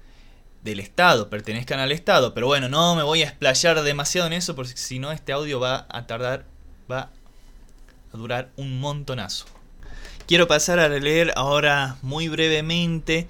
del 0.63 0.79
Estado, 0.79 1.29
pertenezcan 1.29 1.81
al 1.81 1.91
Estado. 1.91 2.35
Pero 2.35 2.47
bueno, 2.47 2.69
no 2.69 2.95
me 2.95 3.03
voy 3.03 3.23
a 3.23 3.27
explayar 3.27 3.83
demasiado 3.83 4.29
en 4.29 4.35
eso, 4.35 4.55
porque 4.55 4.77
si 4.77 5.01
no 5.01 5.11
este 5.11 5.33
audio 5.33 5.59
va 5.59 5.87
a 5.89 6.07
tardar, 6.07 6.47
va 6.89 7.11
a 8.13 8.17
durar 8.17 8.53
un 8.57 8.79
montonazo. 8.79 9.47
Quiero 10.29 10.47
pasar 10.47 10.79
a 10.79 10.89
leer 10.89 11.33
ahora 11.35 11.97
muy 12.03 12.29
brevemente 12.29 13.27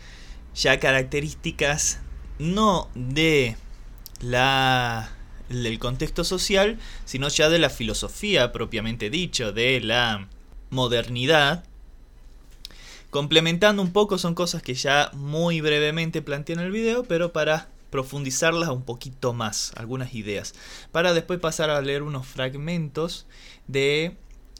ya 0.54 0.78
características 0.78 2.00
no 2.38 2.90
de 2.94 3.56
la 4.20 5.10
del 5.48 5.78
contexto 5.78 6.24
social, 6.24 6.78
sino 7.04 7.28
ya 7.28 7.48
de 7.48 7.58
la 7.58 7.70
filosofía 7.70 8.52
propiamente 8.52 9.10
dicho, 9.10 9.52
de 9.52 9.80
la 9.80 10.28
modernidad. 10.70 11.64
Complementando 13.12 13.82
un 13.82 13.92
poco 13.92 14.16
son 14.16 14.34
cosas 14.34 14.62
que 14.62 14.72
ya 14.72 15.10
muy 15.12 15.60
brevemente 15.60 16.22
planteé 16.22 16.54
en 16.54 16.60
el 16.60 16.72
video, 16.72 17.04
pero 17.04 17.30
para 17.30 17.68
profundizarlas 17.90 18.70
un 18.70 18.84
poquito 18.84 19.34
más, 19.34 19.70
algunas 19.76 20.14
ideas, 20.14 20.54
para 20.92 21.12
después 21.12 21.38
pasar 21.38 21.68
a 21.68 21.82
leer 21.82 22.02
unos 22.02 22.26
fragmentos 22.26 23.26
de 23.68 24.16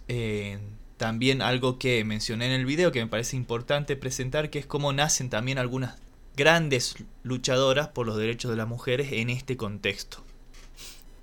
eh, 0.09 0.59
también 0.99 1.40
algo 1.40 1.78
que 1.78 2.04
mencioné 2.04 2.44
en 2.44 2.52
el 2.52 2.66
video 2.66 2.92
que 2.92 3.00
me 3.00 3.06
parece 3.06 3.37
importante 3.37 3.97
presentar, 3.97 4.50
que 4.50 4.59
es 4.59 4.66
cómo 4.66 4.92
nacen 4.92 5.30
también 5.30 5.56
algunas 5.56 5.94
grandes 6.37 6.97
luchadoras 7.23 7.88
por 7.88 8.06
los 8.06 8.18
derechos 8.18 8.50
de 8.50 8.59
las 8.59 8.68
mujeres 8.68 9.12
en 9.12 9.30
este 9.30 9.56
contexto. 9.56 10.23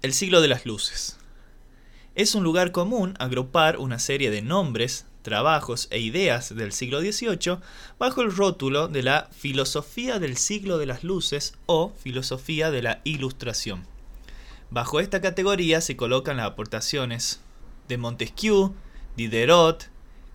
El 0.02 0.14
siglo 0.14 0.42
de 0.42 0.48
las 0.48 0.66
luces. 0.66 1.20
Es 2.16 2.34
un 2.34 2.44
lugar 2.44 2.72
común 2.72 3.14
agrupar 3.20 3.78
una 3.78 4.00
serie 4.00 4.32
de 4.32 4.42
nombres, 4.42 5.06
trabajos 5.22 5.88
e 5.92 6.00
ideas 6.00 6.56
del 6.56 6.72
siglo 6.72 7.02
XVIII 7.02 7.58
bajo 7.98 8.22
el 8.22 8.36
rótulo 8.36 8.88
de 8.88 9.04
la 9.04 9.30
filosofía 9.32 10.20
del 10.20 10.38
siglo 10.38 10.78
de 10.78 10.86
las 10.86 11.04
luces 11.04 11.54
o 11.66 11.94
filosofía 11.98 12.72
de 12.72 12.82
la 12.82 13.02
ilustración. 13.04 13.86
Bajo 14.70 15.00
esta 15.00 15.22
categoría 15.22 15.82
se 15.82 15.96
colocan 15.96 16.38
las 16.38 16.48
aportaciones 16.48 17.42
de 17.88 17.98
Montesquieu, 17.98 18.74
Diderot, 19.18 19.90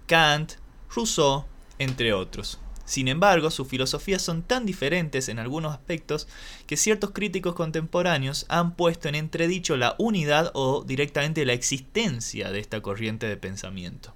Kant, 0.07 0.55
Rousseau, 0.95 1.45
entre 1.79 2.13
otros. 2.13 2.59
Sin 2.85 3.09
embargo, 3.09 3.51
sus 3.51 3.67
filosofías 3.67 4.21
son 4.21 4.43
tan 4.43 4.67
diferentes 4.67 5.29
en 5.29 5.39
algunos 5.39 5.73
aspectos 5.73 6.29
que 6.67 6.77
ciertos 6.77 7.13
críticos 7.13 7.55
contemporáneos 7.55 8.45
han 8.49 8.77
puesto 8.77 9.09
en 9.09 9.15
entredicho 9.15 9.77
la 9.77 9.95
unidad 9.99 10.51
o 10.55 10.85
directamente 10.85 11.47
la 11.47 11.55
existencia 11.55 12.51
de 12.51 12.61
esta 12.61 12.83
corriente 12.83 13.27
de 13.27 13.39
pensamiento. 13.39 14.15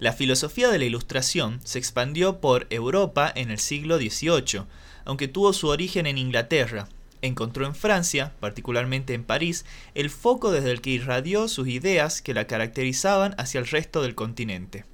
La 0.00 0.14
filosofía 0.14 0.70
de 0.70 0.78
la 0.78 0.86
Ilustración 0.86 1.60
se 1.62 1.78
expandió 1.78 2.40
por 2.40 2.66
Europa 2.70 3.30
en 3.36 3.50
el 3.50 3.58
siglo 3.58 3.98
XVIII, 3.98 4.62
aunque 5.04 5.28
tuvo 5.28 5.52
su 5.52 5.68
origen 5.68 6.06
en 6.06 6.16
Inglaterra. 6.16 6.88
Encontró 7.20 7.66
en 7.66 7.74
Francia, 7.74 8.32
particularmente 8.40 9.12
en 9.12 9.24
París, 9.24 9.66
el 9.94 10.08
foco 10.08 10.52
desde 10.52 10.70
el 10.70 10.80
que 10.80 10.88
irradió 10.88 11.48
sus 11.48 11.68
ideas 11.68 12.22
que 12.22 12.32
la 12.32 12.46
caracterizaban 12.46 13.34
hacia 13.36 13.60
el 13.60 13.66
resto 13.66 14.00
del 14.00 14.14
continente. 14.14 14.86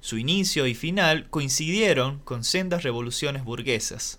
Su 0.00 0.16
inicio 0.16 0.66
y 0.66 0.74
final 0.74 1.28
coincidieron 1.28 2.18
con 2.20 2.42
sendas 2.42 2.84
revoluciones 2.84 3.44
burguesas. 3.44 4.18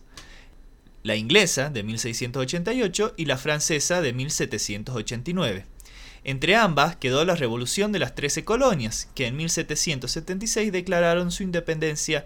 La 1.01 1.15
inglesa 1.15 1.72
de 1.72 1.82
1688 1.82 3.15
y 3.17 3.25
la 3.25 3.38
francesa 3.38 4.03
de 4.03 4.13
1789. 4.13 5.73
Entre 6.24 6.56
ambas 6.56 6.96
quedó 6.96 7.25
la 7.25 7.36
revolución 7.36 7.92
de 7.92 8.00
las 8.00 8.15
Trece 8.15 8.46
Colonias, 8.46 9.10
que 9.13 9.27
en 9.27 9.36
1776 9.36 10.72
declararon 10.72 11.32
su 11.32 11.44
independencia 11.44 12.25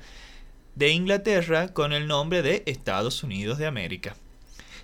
de 0.75 0.89
Inglaterra 0.89 1.69
con 1.69 1.93
el 1.93 2.07
nombre 2.07 2.43
de 2.43 2.61
Estados 2.67 3.23
Unidos 3.23 3.57
de 3.57 3.65
América. 3.65 4.15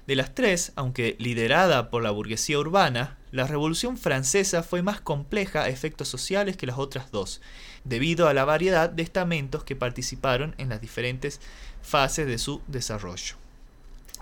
De 0.07 0.15
las 0.15 0.33
tres, 0.33 0.73
aunque 0.75 1.15
liderada 1.19 1.89
por 1.89 2.01
la 2.03 2.11
burguesía 2.11 2.57
urbana, 2.57 3.17
la 3.31 3.47
Revolución 3.47 3.97
Francesa 3.97 4.63
fue 4.63 4.81
más 4.81 4.99
compleja 4.99 5.63
a 5.63 5.69
efectos 5.69 6.07
sociales 6.07 6.57
que 6.57 6.67
las 6.67 6.77
otras 6.77 7.11
dos, 7.11 7.39
debido 7.83 8.27
a 8.27 8.33
la 8.33 8.45
variedad 8.45 8.89
de 8.89 9.03
estamentos 9.03 9.63
que 9.63 9.75
participaron 9.75 10.55
en 10.57 10.69
las 10.69 10.81
diferentes 10.81 11.39
fases 11.81 12.27
de 12.27 12.37
su 12.37 12.61
desarrollo. 12.67 13.35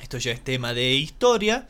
Esto 0.02 0.18
ya 0.18 0.32
es 0.32 0.44
tema 0.44 0.74
de 0.74 0.94
historia, 0.94 1.68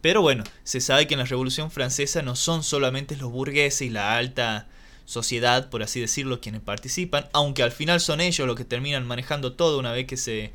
pero 0.00 0.22
bueno, 0.22 0.44
se 0.64 0.80
sabe 0.80 1.06
que 1.06 1.14
en 1.14 1.20
la 1.20 1.26
Revolución 1.26 1.70
Francesa 1.70 2.22
no 2.22 2.36
son 2.36 2.62
solamente 2.62 3.16
los 3.16 3.30
burgueses 3.30 3.82
y 3.82 3.90
la 3.90 4.16
alta 4.16 4.68
sociedad, 5.04 5.68
por 5.68 5.82
así 5.82 6.00
decirlo, 6.00 6.40
quienes 6.40 6.62
participan, 6.62 7.28
aunque 7.32 7.62
al 7.62 7.72
final 7.72 8.00
son 8.00 8.20
ellos 8.20 8.46
los 8.46 8.56
que 8.56 8.64
terminan 8.64 9.06
manejando 9.06 9.52
todo 9.52 9.78
una 9.78 9.92
vez 9.92 10.06
que 10.06 10.16
se 10.16 10.52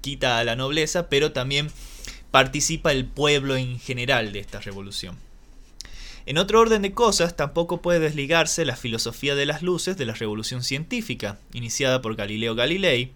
quita 0.00 0.38
a 0.38 0.44
la 0.44 0.56
nobleza, 0.56 1.08
pero 1.08 1.32
también 1.32 1.70
participa 2.30 2.92
el 2.92 3.06
pueblo 3.06 3.56
en 3.56 3.78
general 3.78 4.32
de 4.32 4.40
esta 4.40 4.60
revolución. 4.60 5.16
En 6.26 6.38
otro 6.38 6.60
orden 6.60 6.82
de 6.82 6.92
cosas, 6.92 7.36
tampoco 7.36 7.80
puede 7.82 8.00
desligarse 8.00 8.64
la 8.64 8.76
filosofía 8.76 9.34
de 9.34 9.46
las 9.46 9.62
luces 9.62 9.96
de 9.96 10.06
la 10.06 10.14
revolución 10.14 10.62
científica, 10.62 11.38
iniciada 11.52 12.02
por 12.02 12.14
Galileo 12.14 12.54
Galilei, 12.54 13.12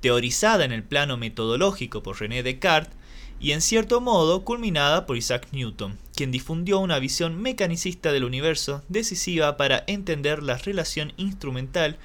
teorizada 0.00 0.64
en 0.64 0.72
el 0.72 0.82
plano 0.82 1.16
metodológico 1.16 2.02
por 2.02 2.20
René 2.20 2.42
Descartes 2.42 2.99
y 3.40 3.52
en 3.52 3.62
cierto 3.62 4.00
modo 4.00 4.44
culminada 4.44 5.06
por 5.06 5.16
Isaac 5.16 5.48
Newton, 5.50 5.98
quien 6.14 6.30
difundió 6.30 6.78
una 6.78 6.98
visión 6.98 7.40
mecanicista 7.40 8.12
del 8.12 8.24
universo 8.24 8.84
decisiva 8.88 9.56
para 9.56 9.82
entender 9.86 10.42
la 10.42 10.58
relación 10.58 11.14
instrumental 11.16 11.96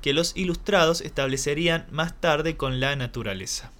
que 0.00 0.12
los 0.12 0.36
ilustrados 0.36 1.00
establecerían 1.00 1.86
más 1.90 2.20
tarde 2.20 2.56
con 2.56 2.78
la 2.78 2.94
naturaleza. 2.94 3.72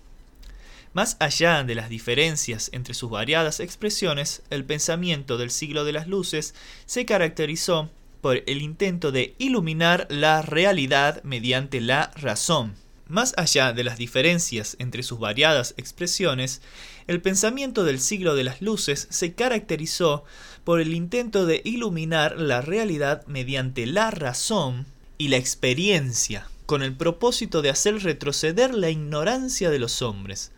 Más 0.93 1.17
allá 1.21 1.63
de 1.65 1.75
las 1.75 1.89
diferencias 1.89 2.71
entre 2.73 2.95
sus 2.95 3.11
variadas 3.11 3.61
expresiones, 3.61 4.43
el 4.51 4.65
pensamiento 4.65 5.39
del 5.39 5.51
siglo 5.51 5.85
de 5.85 5.93
las 5.93 6.09
luces 6.09 6.55
se 6.87 7.05
caracterizó 7.05 7.91
por 8.21 8.43
el 8.47 8.63
intento 8.63 9.13
de 9.13 9.35
iluminar 9.39 10.07
la 10.09 10.41
realidad 10.41 11.23
mediante 11.25 11.81
la 11.81 12.11
razón. 12.17 12.84
Más 13.07 13.35
allá 13.37 13.73
de 13.73 13.85
las 13.85 13.99
diferencias 13.99 14.77
entre 14.79 15.03
sus 15.03 15.19
variadas 15.19 15.75
expresiones, 15.77 16.63
el 17.07 17.21
pensamiento 17.21 17.85
del 17.85 18.01
siglo 18.01 18.35
de 18.35 18.45
las 18.45 18.63
luces 18.63 19.07
se 19.11 19.35
caracterizó 19.35 20.25
por 20.65 20.81
el 20.81 20.95
intento 20.95 21.45
de 21.45 21.61
iluminar 21.65 22.39
la 22.39 22.63
realidad 22.63 23.27
mediante 23.27 23.85
la 23.87 24.11
razón 24.11 24.87
y 25.19 25.29
la 25.29 25.37
experiencia, 25.37 26.49
con 26.65 26.83
el 26.83 26.95
propósito 26.95 27.61
de 27.61 27.71
hacer 27.71 28.03
retroceder 28.03 28.73
la 28.75 28.89
ignorancia 28.89 29.69
de 29.69 29.79
los 29.79 30.01
hombres, 30.01 30.53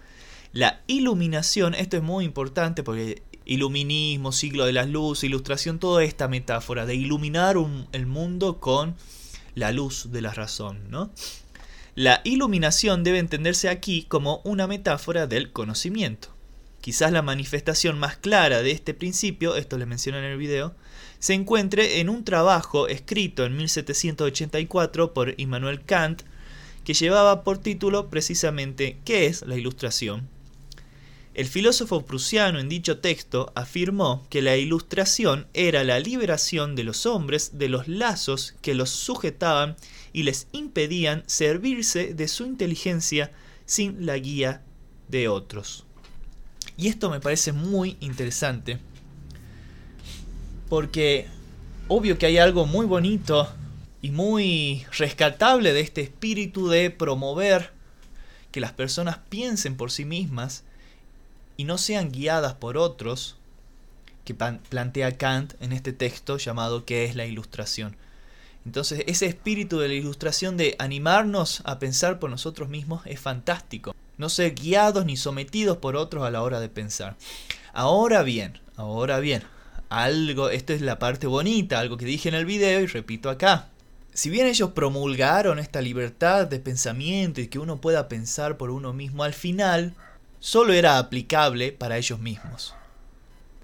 la 0.52 0.80
iluminación, 0.86 1.74
esto 1.74 1.96
es 1.96 2.02
muy 2.02 2.24
importante 2.24 2.82
porque 2.82 3.22
iluminismo, 3.44 4.32
siglo 4.32 4.64
de 4.66 4.72
las 4.72 4.88
luces, 4.88 5.24
ilustración, 5.24 5.78
toda 5.78 6.04
esta 6.04 6.28
metáfora 6.28 6.86
de 6.86 6.94
iluminar 6.94 7.56
el 7.92 8.06
mundo 8.06 8.58
con 8.58 8.94
la 9.54 9.72
luz 9.72 10.12
de 10.12 10.22
la 10.22 10.32
razón, 10.32 10.90
¿no? 10.90 11.10
La 11.98 12.20
iluminación 12.24 13.04
debe 13.04 13.18
entenderse 13.18 13.70
aquí 13.70 14.02
como 14.02 14.42
una 14.44 14.66
metáfora 14.66 15.26
del 15.26 15.50
conocimiento. 15.50 16.28
Quizás 16.82 17.10
la 17.10 17.22
manifestación 17.22 17.98
más 17.98 18.18
clara 18.18 18.60
de 18.60 18.72
este 18.72 18.92
principio, 18.92 19.56
esto 19.56 19.78
les 19.78 19.88
menciono 19.88 20.18
en 20.18 20.24
el 20.24 20.36
video, 20.36 20.74
se 21.20 21.32
encuentre 21.32 22.00
en 22.00 22.10
un 22.10 22.22
trabajo 22.22 22.86
escrito 22.86 23.46
en 23.46 23.56
1784 23.56 25.14
por 25.14 25.40
Immanuel 25.40 25.86
Kant, 25.86 26.24
que 26.84 26.92
llevaba 26.92 27.42
por 27.42 27.56
título 27.56 28.10
precisamente 28.10 28.98
¿Qué 29.06 29.24
es 29.24 29.46
la 29.46 29.56
ilustración? 29.56 30.28
El 31.36 31.48
filósofo 31.48 32.06
prusiano 32.06 32.58
en 32.58 32.70
dicho 32.70 33.00
texto 33.00 33.52
afirmó 33.54 34.26
que 34.30 34.40
la 34.40 34.56
ilustración 34.56 35.46
era 35.52 35.84
la 35.84 36.00
liberación 36.00 36.74
de 36.74 36.82
los 36.82 37.04
hombres 37.04 37.58
de 37.58 37.68
los 37.68 37.88
lazos 37.88 38.54
que 38.62 38.74
los 38.74 38.88
sujetaban 38.88 39.76
y 40.14 40.22
les 40.22 40.46
impedían 40.52 41.24
servirse 41.26 42.14
de 42.14 42.26
su 42.28 42.46
inteligencia 42.46 43.32
sin 43.66 44.06
la 44.06 44.16
guía 44.16 44.62
de 45.08 45.28
otros. 45.28 45.84
Y 46.78 46.88
esto 46.88 47.10
me 47.10 47.20
parece 47.20 47.52
muy 47.52 47.98
interesante 48.00 48.78
porque 50.70 51.26
obvio 51.88 52.16
que 52.16 52.24
hay 52.24 52.38
algo 52.38 52.64
muy 52.64 52.86
bonito 52.86 53.46
y 54.00 54.10
muy 54.10 54.86
rescatable 54.96 55.74
de 55.74 55.80
este 55.80 56.00
espíritu 56.00 56.68
de 56.68 56.88
promover 56.90 57.72
que 58.52 58.60
las 58.60 58.72
personas 58.72 59.18
piensen 59.28 59.76
por 59.76 59.90
sí 59.90 60.06
mismas 60.06 60.64
y 61.56 61.64
no 61.64 61.78
sean 61.78 62.10
guiadas 62.10 62.54
por 62.54 62.76
otros, 62.76 63.36
que 64.24 64.34
plantea 64.34 65.16
Kant 65.16 65.54
en 65.60 65.72
este 65.72 65.92
texto 65.92 66.36
llamado 66.36 66.84
¿Qué 66.84 67.04
es 67.04 67.14
la 67.14 67.26
ilustración? 67.26 67.96
Entonces 68.66 69.04
ese 69.06 69.26
espíritu 69.26 69.78
de 69.78 69.88
la 69.88 69.94
ilustración 69.94 70.56
de 70.56 70.74
animarnos 70.80 71.62
a 71.64 71.78
pensar 71.78 72.18
por 72.18 72.30
nosotros 72.30 72.68
mismos 72.68 73.02
es 73.06 73.20
fantástico. 73.20 73.94
No 74.18 74.28
ser 74.28 74.54
guiados 74.54 75.06
ni 75.06 75.16
sometidos 75.16 75.76
por 75.76 75.94
otros 75.94 76.24
a 76.24 76.30
la 76.32 76.42
hora 76.42 76.58
de 76.58 76.68
pensar. 76.68 77.16
Ahora 77.72 78.24
bien, 78.24 78.58
ahora 78.76 79.20
bien, 79.20 79.44
algo, 79.88 80.50
esto 80.50 80.72
es 80.72 80.80
la 80.80 80.98
parte 80.98 81.28
bonita, 81.28 81.78
algo 81.78 81.96
que 81.96 82.06
dije 82.06 82.28
en 82.28 82.34
el 82.34 82.44
video 82.44 82.80
y 82.80 82.86
repito 82.86 83.30
acá. 83.30 83.68
Si 84.12 84.30
bien 84.30 84.46
ellos 84.46 84.70
promulgaron 84.70 85.60
esta 85.60 85.80
libertad 85.80 86.48
de 86.48 86.58
pensamiento 86.58 87.40
y 87.40 87.48
que 87.48 87.60
uno 87.60 87.80
pueda 87.80 88.08
pensar 88.08 88.56
por 88.56 88.70
uno 88.70 88.92
mismo, 88.92 89.22
al 89.22 89.34
final 89.34 89.94
solo 90.40 90.72
era 90.72 90.98
aplicable 90.98 91.72
para 91.72 91.98
ellos 91.98 92.18
mismos. 92.18 92.74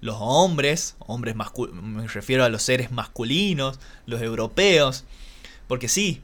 Los 0.01 0.17
hombres, 0.19 0.95
hombres 0.99 1.35
me 1.35 2.07
refiero 2.07 2.43
a 2.43 2.49
los 2.49 2.63
seres 2.63 2.91
masculinos, 2.91 3.79
los 4.05 4.21
europeos, 4.21 5.05
porque 5.67 5.87
sí, 5.87 6.21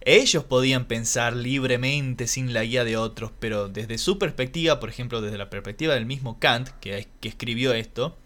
ellos 0.00 0.44
podían 0.44 0.86
pensar 0.86 1.36
libremente 1.36 2.26
sin 2.26 2.52
la 2.52 2.64
guía 2.64 2.84
de 2.84 2.96
otros, 2.96 3.30
pero 3.38 3.68
desde 3.68 3.98
su 3.98 4.18
perspectiva, 4.18 4.80
por 4.80 4.88
ejemplo, 4.88 5.20
desde 5.20 5.38
la 5.38 5.50
perspectiva 5.50 5.94
del 5.94 6.06
mismo 6.06 6.38
Kant, 6.40 6.70
que, 6.80 7.06
que 7.20 7.28
escribió 7.28 7.72
esto, 7.72 8.16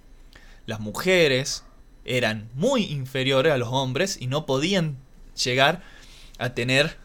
las 0.66 0.80
mujeres 0.80 1.64
eran 2.04 2.48
muy 2.54 2.84
inferiores 2.84 3.52
a 3.52 3.58
los 3.58 3.68
hombres 3.70 4.16
y 4.20 4.26
no 4.26 4.46
podían 4.46 4.96
llegar 5.42 5.82
a 6.38 6.54
tener 6.54 6.96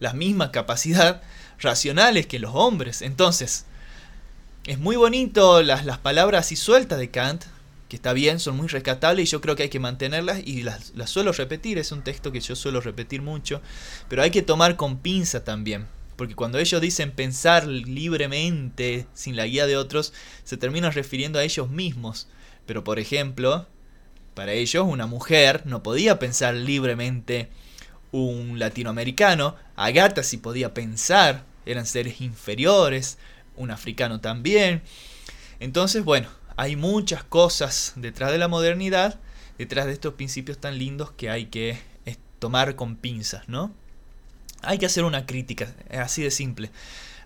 las 0.00 0.14
mismas 0.14 0.50
capacidades 0.50 1.16
racionales 1.58 2.26
que 2.26 2.38
los 2.38 2.54
hombres. 2.54 3.02
Entonces, 3.02 3.66
es 4.66 4.78
muy 4.78 4.96
bonito 4.96 5.62
las, 5.62 5.84
las 5.84 5.98
palabras 5.98 6.52
y 6.52 6.56
sueltas 6.56 6.98
de 6.98 7.10
Kant, 7.10 7.44
que 7.88 7.96
está 7.96 8.12
bien, 8.12 8.38
son 8.38 8.56
muy 8.56 8.68
rescatables 8.68 9.28
y 9.28 9.32
yo 9.32 9.40
creo 9.40 9.56
que 9.56 9.64
hay 9.64 9.68
que 9.68 9.80
mantenerlas 9.80 10.40
y 10.44 10.62
las, 10.62 10.92
las 10.94 11.10
suelo 11.10 11.32
repetir, 11.32 11.78
es 11.78 11.92
un 11.92 12.02
texto 12.02 12.32
que 12.32 12.40
yo 12.40 12.54
suelo 12.56 12.80
repetir 12.80 13.22
mucho, 13.22 13.60
pero 14.08 14.22
hay 14.22 14.30
que 14.30 14.42
tomar 14.42 14.76
con 14.76 14.98
pinza 14.98 15.44
también. 15.44 15.86
Porque 16.16 16.34
cuando 16.36 16.58
ellos 16.58 16.80
dicen 16.80 17.10
pensar 17.10 17.66
libremente, 17.66 19.06
sin 19.14 19.34
la 19.34 19.46
guía 19.46 19.66
de 19.66 19.76
otros, 19.76 20.12
se 20.44 20.56
terminan 20.56 20.92
refiriendo 20.92 21.38
a 21.38 21.42
ellos 21.42 21.68
mismos. 21.68 22.28
Pero 22.66 22.84
por 22.84 22.98
ejemplo, 22.98 23.66
para 24.34 24.52
ellos, 24.52 24.86
una 24.86 25.06
mujer 25.06 25.62
no 25.64 25.82
podía 25.82 26.18
pensar 26.18 26.54
libremente 26.54 27.48
un 28.12 28.58
latinoamericano. 28.58 29.56
Agatha 29.74 30.22
sí 30.22 30.36
podía 30.36 30.74
pensar, 30.74 31.44
eran 31.66 31.86
seres 31.86 32.20
inferiores, 32.20 33.18
un 33.56 33.70
africano 33.70 34.20
también. 34.20 34.82
Entonces, 35.60 36.04
bueno, 36.04 36.28
hay 36.56 36.76
muchas 36.76 37.24
cosas 37.24 37.92
detrás 37.96 38.30
de 38.32 38.38
la 38.38 38.48
modernidad, 38.48 39.18
detrás 39.58 39.86
de 39.86 39.92
estos 39.92 40.14
principios 40.14 40.58
tan 40.58 40.78
lindos 40.78 41.12
que 41.12 41.30
hay 41.30 41.46
que 41.46 41.78
eh, 42.04 42.16
tomar 42.38 42.76
con 42.76 42.96
pinzas, 42.96 43.48
¿no? 43.48 43.72
Hay 44.62 44.78
que 44.78 44.86
hacer 44.86 45.04
una 45.04 45.26
crítica, 45.26 45.74
así 45.90 46.22
de 46.22 46.30
simple. 46.30 46.70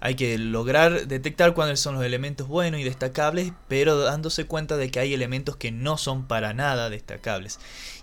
Hay 0.00 0.14
que 0.14 0.38
lograr 0.38 1.06
detectar 1.06 1.54
cuáles 1.54 1.80
son 1.80 1.94
los 1.94 2.04
elementos 2.04 2.48
buenos 2.48 2.80
y 2.80 2.84
destacables, 2.84 3.52
pero 3.68 3.98
dándose 3.98 4.46
cuenta 4.46 4.76
de 4.76 4.90
que 4.90 5.00
hay 5.00 5.14
elementos 5.14 5.56
que 5.56 5.72
no 5.72 5.96
son 5.98 6.26
para 6.26 6.52
nada 6.52 6.90
destacables. 6.90 7.58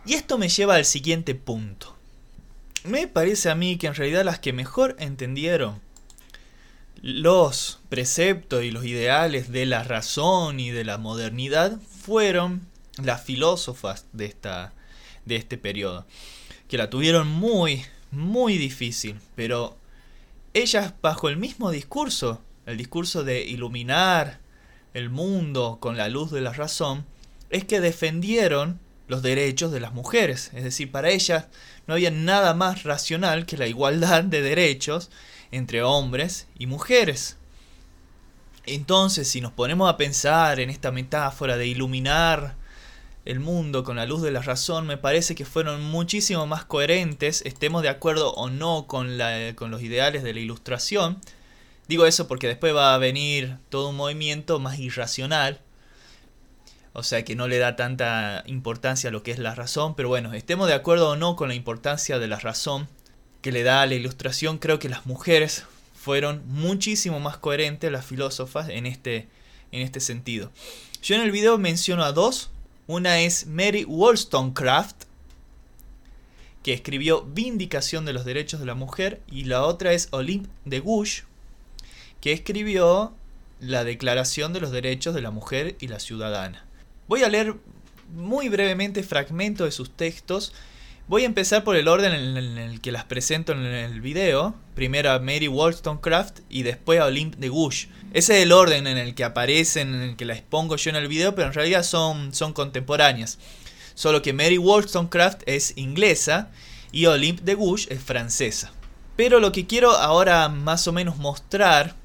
Y 0.05 0.13
esto 0.13 0.37
me 0.37 0.49
lleva 0.49 0.75
al 0.75 0.85
siguiente 0.85 1.35
punto. 1.35 1.95
Me 2.83 3.07
parece 3.07 3.49
a 3.49 3.55
mí 3.55 3.77
que 3.77 3.87
en 3.87 3.95
realidad 3.95 4.25
las 4.25 4.39
que 4.39 4.53
mejor 4.53 4.95
entendieron 4.99 5.79
los 7.03 7.79
preceptos 7.89 8.63
y 8.63 8.71
los 8.71 8.85
ideales 8.85 9.51
de 9.51 9.65
la 9.65 9.83
razón 9.83 10.61
y 10.61 10.71
de 10.71 10.85
la 10.85 10.97
modernidad 10.97 11.77
fueron 11.81 12.65
las 13.03 13.21
filósofas 13.21 14.05
de, 14.13 14.25
esta, 14.25 14.71
de 15.25 15.35
este 15.35 15.57
periodo, 15.57 16.05
que 16.69 16.77
la 16.77 16.89
tuvieron 16.89 17.27
muy, 17.27 17.83
muy 18.11 18.57
difícil, 18.57 19.19
pero 19.35 19.75
ellas 20.53 20.93
bajo 21.01 21.27
el 21.27 21.35
mismo 21.35 21.71
discurso, 21.71 22.41
el 22.65 22.77
discurso 22.77 23.25
de 23.25 23.43
iluminar 23.43 24.39
el 24.93 25.09
mundo 25.09 25.79
con 25.81 25.97
la 25.97 26.07
luz 26.07 26.31
de 26.31 26.39
la 26.39 26.53
razón, 26.53 27.05
es 27.49 27.65
que 27.65 27.81
defendieron 27.81 28.79
los 29.09 29.21
derechos 29.21 29.73
de 29.73 29.81
las 29.81 29.93
mujeres. 29.93 30.51
Es 30.53 30.63
decir, 30.63 30.89
para 30.89 31.09
ellas 31.09 31.47
no 31.85 31.95
había 31.95 32.11
nada 32.11 32.53
más 32.53 32.83
racional 32.83 33.45
que 33.45 33.57
la 33.57 33.67
igualdad 33.67 34.23
de 34.23 34.41
derechos 34.41 35.09
entre 35.53 35.83
hombres 35.83 36.47
y 36.57 36.65
mujeres. 36.65 37.37
Entonces, 38.65 39.27
si 39.27 39.39
nos 39.39 39.51
ponemos 39.51 39.89
a 39.89 39.97
pensar 39.97 40.59
en 40.59 40.69
esta 40.69 40.91
metáfora 40.91 41.57
de 41.57 41.67
iluminar 41.67 42.55
el 43.25 43.39
mundo 43.39 43.83
con 43.83 43.95
la 43.97 44.05
luz 44.05 44.21
de 44.21 44.31
la 44.31 44.41
razón, 44.41 44.87
me 44.87 44.97
parece 44.97 45.35
que 45.35 45.45
fueron 45.45 45.83
muchísimo 45.83 46.47
más 46.47 46.65
coherentes, 46.65 47.43
estemos 47.45 47.83
de 47.83 47.89
acuerdo 47.89 48.33
o 48.33 48.49
no 48.49 48.87
con, 48.87 49.17
la, 49.17 49.53
con 49.55 49.69
los 49.69 49.81
ideales 49.81 50.23
de 50.23 50.33
la 50.33 50.39
ilustración. 50.39 51.19
Digo 51.87 52.05
eso 52.05 52.27
porque 52.27 52.47
después 52.47 52.75
va 52.75 52.95
a 52.95 52.97
venir 52.97 53.57
todo 53.69 53.89
un 53.89 53.97
movimiento 53.97 54.59
más 54.59 54.79
irracional, 54.79 55.61
o 56.93 57.03
sea 57.03 57.23
que 57.23 57.35
no 57.35 57.47
le 57.47 57.59
da 57.59 57.75
tanta 57.75 58.43
importancia 58.47 59.09
a 59.09 59.11
lo 59.11 59.23
que 59.23 59.31
es 59.31 59.39
la 59.39 59.55
razón, 59.55 59.95
pero 59.95 60.09
bueno, 60.09 60.33
estemos 60.33 60.67
de 60.67 60.73
acuerdo 60.73 61.11
o 61.11 61.15
no 61.15 61.35
con 61.35 61.49
la 61.49 61.55
importancia 61.55 62.17
de 62.17 62.27
la 62.27 62.39
razón 62.39 62.87
que 63.43 63.51
le 63.51 63.61
da 63.61 63.83
a 63.83 63.85
la 63.85 63.93
ilustración, 63.93 64.57
creo 64.57 64.79
que 64.79 64.89
las 64.89 65.05
mujeres 65.05 65.65
fueron 65.93 66.41
muchísimo 66.47 67.19
más 67.19 67.37
coherentes, 67.37 67.91
las 67.91 68.05
filósofas, 68.05 68.69
en 68.69 68.87
este, 68.87 69.27
en 69.71 69.81
este 69.81 69.99
sentido. 69.99 70.51
Yo 71.03 71.15
en 71.15 71.21
el 71.21 71.31
video 71.31 71.59
menciono 71.59 72.03
a 72.03 72.13
dos 72.13 72.49
una 72.87 73.19
es 73.19 73.45
Mary 73.45 73.83
Wollstonecraft, 73.83 75.03
que 76.63 76.73
escribió 76.73 77.23
Vindicación 77.23 78.05
de 78.05 78.13
los 78.13 78.25
Derechos 78.25 78.59
de 78.59 78.65
la 78.65 78.75
Mujer, 78.75 79.21
y 79.29 79.43
la 79.43 79.63
otra 79.63 79.93
es 79.93 80.07
Olympe 80.11 80.49
de 80.65 80.79
Gouges, 80.79 81.25
que 82.21 82.31
escribió 82.31 83.13
la 83.59 83.83
Declaración 83.83 84.53
de 84.53 84.61
los 84.61 84.71
Derechos 84.71 85.13
de 85.13 85.21
la 85.21 85.31
Mujer 85.31 85.75
y 85.79 85.89
la 85.89 85.99
Ciudadana. 85.99 86.65
Voy 87.07 87.23
a 87.23 87.29
leer 87.29 87.55
muy 88.13 88.47
brevemente 88.47 89.03
fragmentos 89.03 89.65
de 89.65 89.71
sus 89.71 89.91
textos. 89.91 90.53
Voy 91.05 91.23
a 91.23 91.25
empezar 91.25 91.65
por 91.65 91.75
el 91.75 91.89
orden 91.89 92.13
en 92.13 92.57
el 92.57 92.79
que 92.79 92.93
las 92.93 93.03
presento 93.03 93.51
en 93.51 93.65
el 93.65 93.99
video. 93.99 94.55
Primero 94.73 95.11
a 95.11 95.19
Mary 95.19 95.49
Wollstonecraft 95.49 96.39
y 96.49 96.63
después 96.63 97.01
a 97.01 97.05
Olympe 97.07 97.37
de 97.39 97.49
Gouges. 97.49 97.89
Ese 98.13 98.37
es 98.37 98.43
el 98.43 98.53
orden 98.53 98.87
en 98.87 98.97
el 98.97 99.13
que 99.13 99.25
aparecen, 99.25 99.93
en 99.93 100.01
el 100.01 100.15
que 100.15 100.23
las 100.23 100.37
expongo 100.37 100.77
yo 100.77 100.91
en 100.91 100.95
el 100.95 101.09
video, 101.09 101.35
pero 101.35 101.49
en 101.49 101.53
realidad 101.53 101.83
son, 101.83 102.33
son 102.33 102.53
contemporáneas. 102.53 103.37
Solo 103.95 104.21
que 104.21 104.31
Mary 104.31 104.57
Wollstonecraft 104.57 105.41
es 105.45 105.73
inglesa 105.75 106.51
y 106.93 107.05
Olympe 107.07 107.43
de 107.43 107.55
Gouges 107.55 107.87
es 107.91 108.01
francesa. 108.01 108.71
Pero 109.17 109.41
lo 109.41 109.51
que 109.51 109.67
quiero 109.67 109.91
ahora 109.91 110.47
más 110.47 110.87
o 110.87 110.93
menos 110.93 111.17
mostrar 111.17 111.95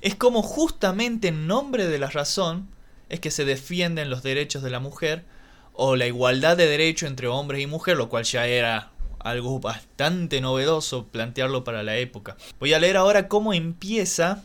es 0.00 0.14
cómo 0.14 0.42
justamente 0.42 1.26
en 1.28 1.48
nombre 1.48 1.88
de 1.88 1.98
la 1.98 2.08
razón 2.08 2.68
es 3.08 3.18
que 3.18 3.32
se 3.32 3.44
defienden 3.44 4.10
los 4.10 4.22
derechos 4.22 4.62
de 4.62 4.70
la 4.70 4.78
mujer 4.78 5.24
o 5.74 5.96
la 5.96 6.06
igualdad 6.06 6.56
de 6.56 6.66
derecho 6.66 7.06
entre 7.06 7.28
hombres 7.28 7.60
y 7.60 7.66
mujeres, 7.66 7.98
lo 7.98 8.08
cual 8.08 8.24
ya 8.24 8.46
era 8.46 8.92
algo 9.18 9.58
bastante 9.58 10.40
novedoso 10.40 11.06
plantearlo 11.06 11.64
para 11.64 11.82
la 11.82 11.96
época. 11.96 12.36
Voy 12.60 12.72
a 12.72 12.78
leer 12.78 12.96
ahora 12.96 13.28
cómo 13.28 13.52
empieza 13.52 14.44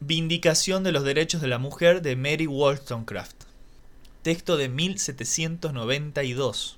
Vindicación 0.00 0.84
de 0.84 0.92
los 0.92 1.02
Derechos 1.02 1.40
de 1.40 1.48
la 1.48 1.58
Mujer 1.58 2.02
de 2.02 2.14
Mary 2.14 2.46
Wollstonecraft. 2.46 3.34
texto 4.22 4.56
de 4.56 4.68
1792. 4.68 6.76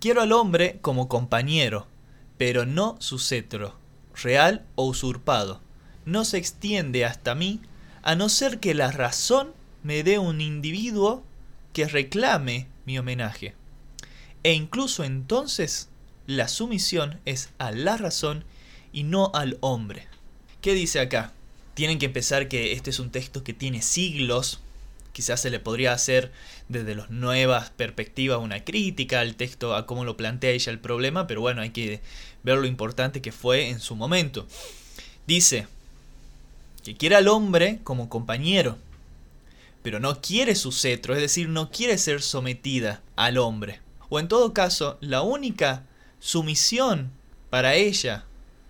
Quiero 0.00 0.22
al 0.22 0.32
hombre 0.32 0.78
como 0.80 1.08
compañero, 1.08 1.86
pero 2.36 2.66
no 2.66 2.96
su 2.98 3.20
cetro, 3.20 3.76
real 4.20 4.66
o 4.74 4.86
usurpado. 4.86 5.60
No 6.06 6.24
se 6.24 6.38
extiende 6.38 7.04
hasta 7.04 7.36
mí, 7.36 7.60
a 8.02 8.16
no 8.16 8.28
ser 8.28 8.58
que 8.58 8.74
la 8.74 8.90
razón 8.90 9.52
me 9.84 10.02
dé 10.02 10.18
un 10.18 10.40
individuo 10.40 11.22
que 11.72 11.86
reclame 11.86 12.66
mi 12.86 12.98
homenaje. 12.98 13.54
E 14.42 14.52
incluso 14.52 15.04
entonces 15.04 15.88
la 16.26 16.48
sumisión 16.48 17.18
es 17.24 17.50
a 17.58 17.70
la 17.70 17.96
razón 17.96 18.44
y 18.92 19.02
no 19.02 19.30
al 19.34 19.58
hombre. 19.60 20.06
¿Qué 20.60 20.74
dice 20.74 21.00
acá? 21.00 21.32
Tienen 21.74 21.98
que 21.98 22.06
empezar 22.06 22.48
que 22.48 22.72
este 22.72 22.90
es 22.90 22.98
un 22.98 23.10
texto 23.10 23.44
que 23.44 23.54
tiene 23.54 23.82
siglos. 23.82 24.60
Quizás 25.12 25.40
se 25.40 25.50
le 25.50 25.60
podría 25.60 25.92
hacer 25.92 26.32
desde 26.68 26.94
las 26.94 27.10
nuevas 27.10 27.70
perspectivas 27.70 28.40
una 28.40 28.64
crítica 28.64 29.20
al 29.20 29.36
texto, 29.36 29.74
a 29.74 29.86
cómo 29.86 30.04
lo 30.04 30.16
plantea 30.16 30.50
ella 30.50 30.72
el 30.72 30.78
problema, 30.78 31.26
pero 31.26 31.40
bueno, 31.40 31.62
hay 31.62 31.70
que 31.70 32.00
ver 32.42 32.58
lo 32.58 32.66
importante 32.66 33.22
que 33.22 33.32
fue 33.32 33.68
en 33.68 33.80
su 33.80 33.96
momento. 33.96 34.46
Dice 35.26 35.66
que 36.84 36.96
quiere 36.96 37.16
al 37.16 37.28
hombre 37.28 37.80
como 37.84 38.08
compañero, 38.08 38.78
pero 39.82 40.00
no 40.00 40.20
quiere 40.20 40.54
su 40.54 40.72
cetro, 40.72 41.14
es 41.14 41.20
decir, 41.20 41.48
no 41.48 41.70
quiere 41.70 41.98
ser 41.98 42.22
sometida 42.22 43.02
al 43.16 43.38
hombre. 43.38 43.80
O 44.08 44.18
en 44.18 44.28
todo 44.28 44.54
caso, 44.54 44.98
la 45.00 45.22
única 45.22 45.86
sumisión 46.18 47.12
para 47.50 47.74
ella 47.74 48.26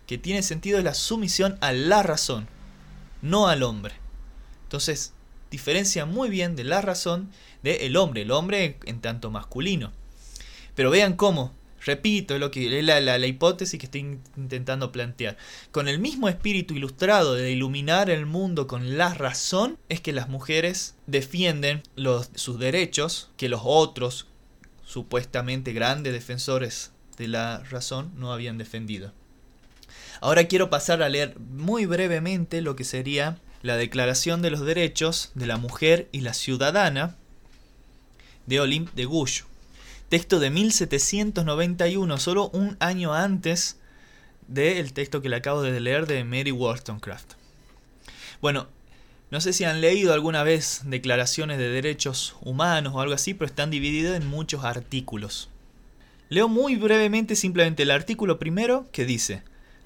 que 0.07 0.18
tiene 0.18 0.42
sentido 0.42 0.79
es 0.79 0.85
la 0.85 0.94
sumisión 0.94 1.59
a 1.61 1.73
la 1.73 2.03
razón, 2.03 2.49
no 3.23 3.49
al 3.49 3.62
hombre. 3.62 3.94
Entonces, 4.64 5.12
diferencia 5.51 6.07
muy 6.07 6.29
bien 6.29 6.57
de 6.57 6.64
la 6.64 6.81
razón 6.81 7.31
del 7.62 7.81
el 7.81 7.97
hombre, 7.97 8.23
el 8.23 8.31
hombre 8.31 8.79
en 8.85 9.01
tanto 9.01 9.31
masculino. 9.31 9.92
Pero 10.75 10.90
vean 10.90 11.14
cómo, 11.14 11.55
repito, 11.85 12.38
lo 12.38 12.51
que 12.51 12.83
la, 12.83 13.01
la, 13.01 13.19
la 13.19 13.27
hipótesis 13.27 13.79
que 13.79 13.87
estoy 13.87 14.19
intentando 14.37 14.93
plantear. 14.93 15.37
Con 15.71 15.88
el 15.88 15.99
mismo 15.99 16.29
espíritu 16.29 16.75
ilustrado 16.75 17.35
de 17.35 17.51
iluminar 17.51 18.11
el 18.11 18.27
mundo 18.27 18.67
con 18.67 18.99
la 18.99 19.14
razón, 19.14 19.79
es 19.88 20.01
que 20.01 20.12
las 20.12 20.29
mujeres 20.29 20.95
defienden 21.07 21.83
los, 21.97 22.31
sus 22.35 22.59
derechos 22.59 23.31
que 23.37 23.49
los 23.49 23.62
otros 23.64 24.27
supuestamente 24.85 25.73
grandes 25.73 26.12
defensores 26.12 26.93
de 27.17 27.29
la 27.29 27.59
razón 27.71 28.12
no 28.17 28.33
habían 28.33 28.59
defendido. 28.59 29.12
Ahora 30.21 30.45
quiero 30.45 30.71
pasar 30.71 31.03
a 31.03 31.09
leer 31.09 31.38
muy 31.38 31.87
brevemente 31.87 32.61
lo 32.62 32.75
que 32.75 32.85
sería 32.85 33.38
la 33.62 33.77
Declaración 33.77 34.43
de 34.43 34.51
los 34.51 34.61
Derechos 34.61 35.31
de 35.35 35.47
la 35.47 35.57
Mujer 35.57 36.09
y 36.12 36.21
la 36.21 36.33
Ciudadana 36.33 37.17
de 38.47 38.61
Olympe 38.61 38.93
de 38.95 39.05
Gouges. 39.05 39.45
Texto 40.09 40.40
de 40.40 40.49
1791, 40.49 42.16
solo 42.16 42.49
un 42.55 42.79
año 42.81 43.12
antes 43.12 43.77
del 44.47 44.94
texto 44.94 45.21
que 45.21 45.29
le 45.29 45.37
acabo 45.37 45.61
de 45.61 45.79
leer 45.81 46.07
de 46.07 46.25
Mary 46.25 46.51
Wollstonecraft. 46.51 47.35
Bueno, 48.40 48.68
no 49.31 49.42
sé 49.42 49.53
si 49.53 49.64
han 49.64 49.83
leído 49.83 50.14
alguna 50.14 50.44
vez 50.44 50.81
declaraciones 50.87 51.59
de 51.59 51.68
derechos 51.68 52.37
humanos 52.40 52.94
o 52.94 53.03
algo 53.03 53.12
así, 53.12 53.35
pero 53.35 53.51
están 53.51 53.68
divididas 53.68 54.18
en 54.18 54.27
muchos 54.27 54.64
artículos. 54.64 55.51
Leo 56.31 56.49
muy 56.49 56.77
brevemente 56.77 57.37
simplemente 57.37 57.83
el 57.83 57.90
artículo 57.90 58.38
primero 58.38 58.87
que 58.92 59.05
dice, 59.05 59.42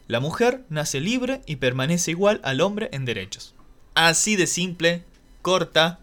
la 0.06 0.20
mujer 0.20 0.62
nace 0.68 1.00
libre 1.00 1.42
y 1.46 1.56
permanece 1.56 2.12
igual 2.12 2.40
al 2.44 2.60
hombre 2.60 2.90
en 2.92 3.04
derechos. 3.04 3.56
Así 3.94 4.36
de 4.36 4.46
simple, 4.46 5.02
corta, 5.42 5.98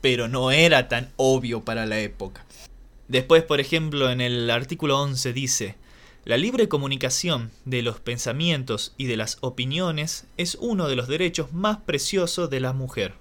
pero 0.00 0.28
no 0.28 0.52
era 0.52 0.86
tan 0.86 1.10
obvio 1.16 1.64
para 1.64 1.84
la 1.84 1.98
época. 1.98 2.44
Después, 3.10 3.42
por 3.42 3.58
ejemplo, 3.58 4.08
en 4.08 4.20
el 4.20 4.48
artículo 4.50 5.02
11 5.02 5.32
dice, 5.32 5.74
la 6.24 6.36
libre 6.36 6.68
comunicación 6.68 7.50
de 7.64 7.82
los 7.82 7.98
pensamientos 7.98 8.94
y 8.98 9.06
de 9.06 9.16
las 9.16 9.38
opiniones 9.40 10.26
es 10.36 10.54
uno 10.60 10.86
de 10.86 10.94
los 10.94 11.08
derechos 11.08 11.52
más 11.52 11.78
preciosos 11.78 12.50
de 12.50 12.60
la 12.60 12.72
mujer. 12.72 13.14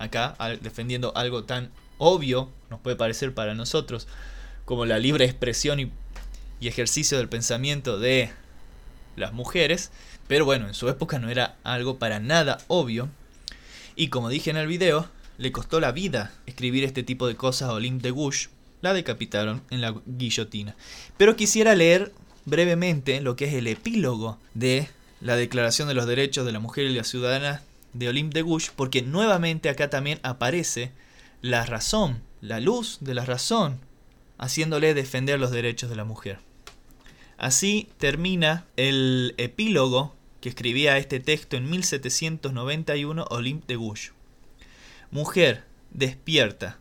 Acá, 0.00 0.34
defendiendo 0.62 1.16
algo 1.16 1.44
tan 1.44 1.70
obvio, 1.98 2.50
nos 2.70 2.80
puede 2.80 2.96
parecer 2.96 3.32
para 3.32 3.54
nosotros, 3.54 4.08
como 4.64 4.84
la 4.84 4.98
libre 4.98 5.26
expresión 5.26 5.78
y, 5.78 5.92
ejercicio 6.60 7.18
del 7.18 7.28
pensamiento 7.28 8.00
de 8.00 8.32
las 9.14 9.32
mujeres, 9.32 9.92
pero 10.26 10.44
bueno, 10.44 10.66
en 10.66 10.74
su 10.74 10.88
época 10.88 11.20
no 11.20 11.30
era 11.30 11.56
algo 11.62 12.00
para 12.00 12.18
nada 12.18 12.58
obvio. 12.66 13.08
Y 13.94 14.08
como 14.08 14.28
dije 14.28 14.50
en 14.50 14.56
el 14.56 14.66
video, 14.66 15.08
le 15.38 15.52
costó 15.52 15.78
la 15.78 15.92
vida 15.92 16.32
escribir 16.46 16.82
este 16.82 17.04
tipo 17.04 17.28
de 17.28 17.36
cosas 17.36 17.68
a 17.68 17.74
Olympe 17.74 18.08
de 18.08 18.10
Gouges, 18.10 18.50
la 18.82 18.92
decapitaron 18.92 19.62
en 19.70 19.80
la 19.80 19.94
guillotina. 20.04 20.76
Pero 21.16 21.36
quisiera 21.36 21.74
leer 21.74 22.12
brevemente 22.44 23.20
lo 23.20 23.36
que 23.36 23.46
es 23.46 23.54
el 23.54 23.66
epílogo 23.66 24.38
de 24.52 24.88
la 25.20 25.36
Declaración 25.36 25.88
de 25.88 25.94
los 25.94 26.06
Derechos 26.06 26.44
de 26.44 26.52
la 26.52 26.58
Mujer 26.58 26.84
y 26.84 26.94
la 26.94 27.04
Ciudadana 27.04 27.62
de 27.92 28.08
Olympe 28.08 28.34
de 28.34 28.42
Gouges, 28.42 28.72
porque 28.74 29.02
nuevamente 29.02 29.68
acá 29.68 29.88
también 29.88 30.18
aparece 30.22 30.92
la 31.40 31.64
razón, 31.64 32.22
la 32.40 32.60
luz 32.60 32.98
de 33.00 33.14
la 33.14 33.24
razón, 33.24 33.78
haciéndole 34.38 34.94
defender 34.94 35.38
los 35.38 35.52
derechos 35.52 35.88
de 35.88 35.96
la 35.96 36.04
mujer. 36.04 36.38
Así 37.38 37.88
termina 37.98 38.66
el 38.76 39.34
epílogo 39.36 40.14
que 40.40 40.48
escribía 40.48 40.98
este 40.98 41.20
texto 41.20 41.56
en 41.56 41.70
1791 41.70 43.26
Olympe 43.30 43.66
de 43.68 43.76
Gouges. 43.76 44.12
Mujer, 45.10 45.64
despierta, 45.90 46.78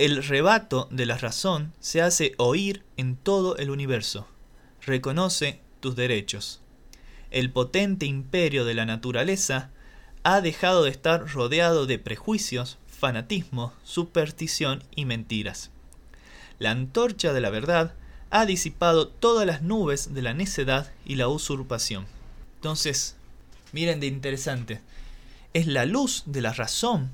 el 0.00 0.22
rebato 0.22 0.88
de 0.90 1.04
la 1.04 1.18
razón 1.18 1.74
se 1.78 2.00
hace 2.00 2.32
oír 2.38 2.82
en 2.96 3.16
todo 3.16 3.58
el 3.58 3.68
universo. 3.68 4.26
Reconoce 4.80 5.60
tus 5.80 5.94
derechos. 5.94 6.62
El 7.30 7.50
potente 7.50 8.06
imperio 8.06 8.64
de 8.64 8.72
la 8.72 8.86
naturaleza 8.86 9.68
ha 10.22 10.40
dejado 10.40 10.84
de 10.84 10.90
estar 10.90 11.28
rodeado 11.30 11.84
de 11.84 11.98
prejuicios, 11.98 12.78
fanatismo, 12.88 13.74
superstición 13.84 14.82
y 14.96 15.04
mentiras. 15.04 15.70
La 16.58 16.70
antorcha 16.70 17.34
de 17.34 17.42
la 17.42 17.50
verdad 17.50 17.92
ha 18.30 18.46
disipado 18.46 19.06
todas 19.06 19.46
las 19.46 19.60
nubes 19.60 20.14
de 20.14 20.22
la 20.22 20.32
necedad 20.32 20.90
y 21.04 21.16
la 21.16 21.28
usurpación. 21.28 22.06
Entonces, 22.54 23.16
miren 23.72 24.00
de 24.00 24.06
interesante, 24.06 24.80
es 25.52 25.66
la 25.66 25.84
luz 25.84 26.22
de 26.24 26.40
la 26.40 26.54
razón 26.54 27.10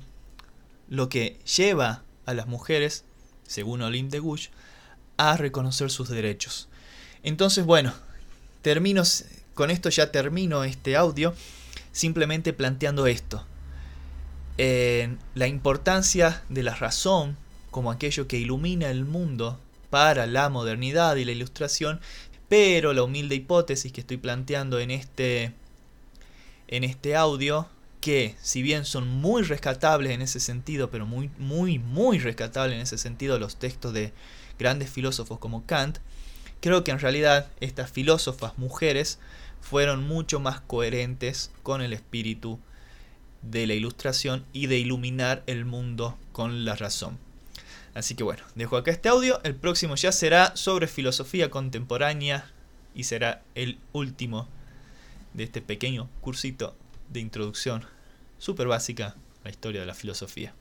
lo 0.87 1.09
que 1.09 1.37
lleva 1.57 2.05
a 2.27 2.35
las 2.35 2.45
mujeres, 2.45 3.05
según 3.47 3.81
Olympe 3.81 4.21
de 4.21 4.39
a 5.17 5.35
reconocer 5.37 5.89
sus 5.89 6.09
derechos. 6.09 6.67
Entonces, 7.23 7.65
bueno, 7.65 7.93
termino 8.61 9.01
con 9.55 9.71
esto 9.71 9.89
ya 9.89 10.11
termino 10.11 10.63
este 10.63 10.95
audio 10.95 11.33
simplemente 11.91 12.53
planteando 12.53 13.07
esto. 13.07 13.43
la 14.57 15.47
importancia 15.47 16.43
de 16.49 16.63
la 16.63 16.75
razón 16.75 17.37
como 17.71 17.91
aquello 17.91 18.27
que 18.27 18.37
ilumina 18.37 18.89
el 18.89 19.05
mundo 19.05 19.59
para 19.89 20.25
la 20.25 20.49
modernidad 20.49 21.15
y 21.15 21.25
la 21.25 21.31
ilustración, 21.31 21.99
pero 22.49 22.93
la 22.93 23.03
humilde 23.03 23.35
hipótesis 23.35 23.91
que 23.91 24.01
estoy 24.01 24.17
planteando 24.17 24.79
en 24.79 24.91
este 24.91 25.53
en 26.67 26.83
este 26.83 27.15
audio 27.15 27.67
que 28.01 28.35
si 28.41 28.61
bien 28.61 28.85
son 28.85 29.07
muy 29.07 29.43
rescatables 29.43 30.11
en 30.11 30.21
ese 30.21 30.39
sentido, 30.39 30.89
pero 30.89 31.05
muy, 31.05 31.29
muy, 31.37 31.79
muy 31.79 32.19
rescatables 32.19 32.75
en 32.75 32.81
ese 32.81 32.97
sentido 32.97 33.39
los 33.39 33.57
textos 33.57 33.93
de 33.93 34.13
grandes 34.59 34.89
filósofos 34.89 35.39
como 35.39 35.65
Kant, 35.65 35.99
creo 36.61 36.83
que 36.83 36.91
en 36.91 36.99
realidad 36.99 37.49
estas 37.59 37.91
filósofas 37.91 38.57
mujeres 38.57 39.19
fueron 39.61 40.07
mucho 40.07 40.39
más 40.39 40.61
coherentes 40.61 41.51
con 41.63 41.81
el 41.81 41.93
espíritu 41.93 42.59
de 43.41 43.67
la 43.67 43.73
ilustración 43.73 44.45
y 44.53 44.67
de 44.67 44.77
iluminar 44.77 45.43
el 45.47 45.65
mundo 45.65 46.17
con 46.31 46.65
la 46.65 46.75
razón. 46.75 47.17
Así 47.93 48.15
que 48.15 48.23
bueno, 48.23 48.43
dejo 48.55 48.77
acá 48.77 48.91
este 48.91 49.09
audio, 49.09 49.41
el 49.43 49.55
próximo 49.55 49.95
ya 49.95 50.11
será 50.11 50.55
sobre 50.55 50.87
filosofía 50.87 51.49
contemporánea 51.49 52.51
y 52.93 53.05
será 53.05 53.41
el 53.55 53.79
último 53.91 54.47
de 55.33 55.43
este 55.43 55.61
pequeño 55.61 56.09
cursito 56.21 56.75
de 57.09 57.19
introducción 57.19 57.85
súper 58.37 58.67
básica 58.67 59.15
la 59.43 59.49
historia 59.49 59.81
de 59.81 59.87
la 59.87 59.93
filosofía. 59.93 60.53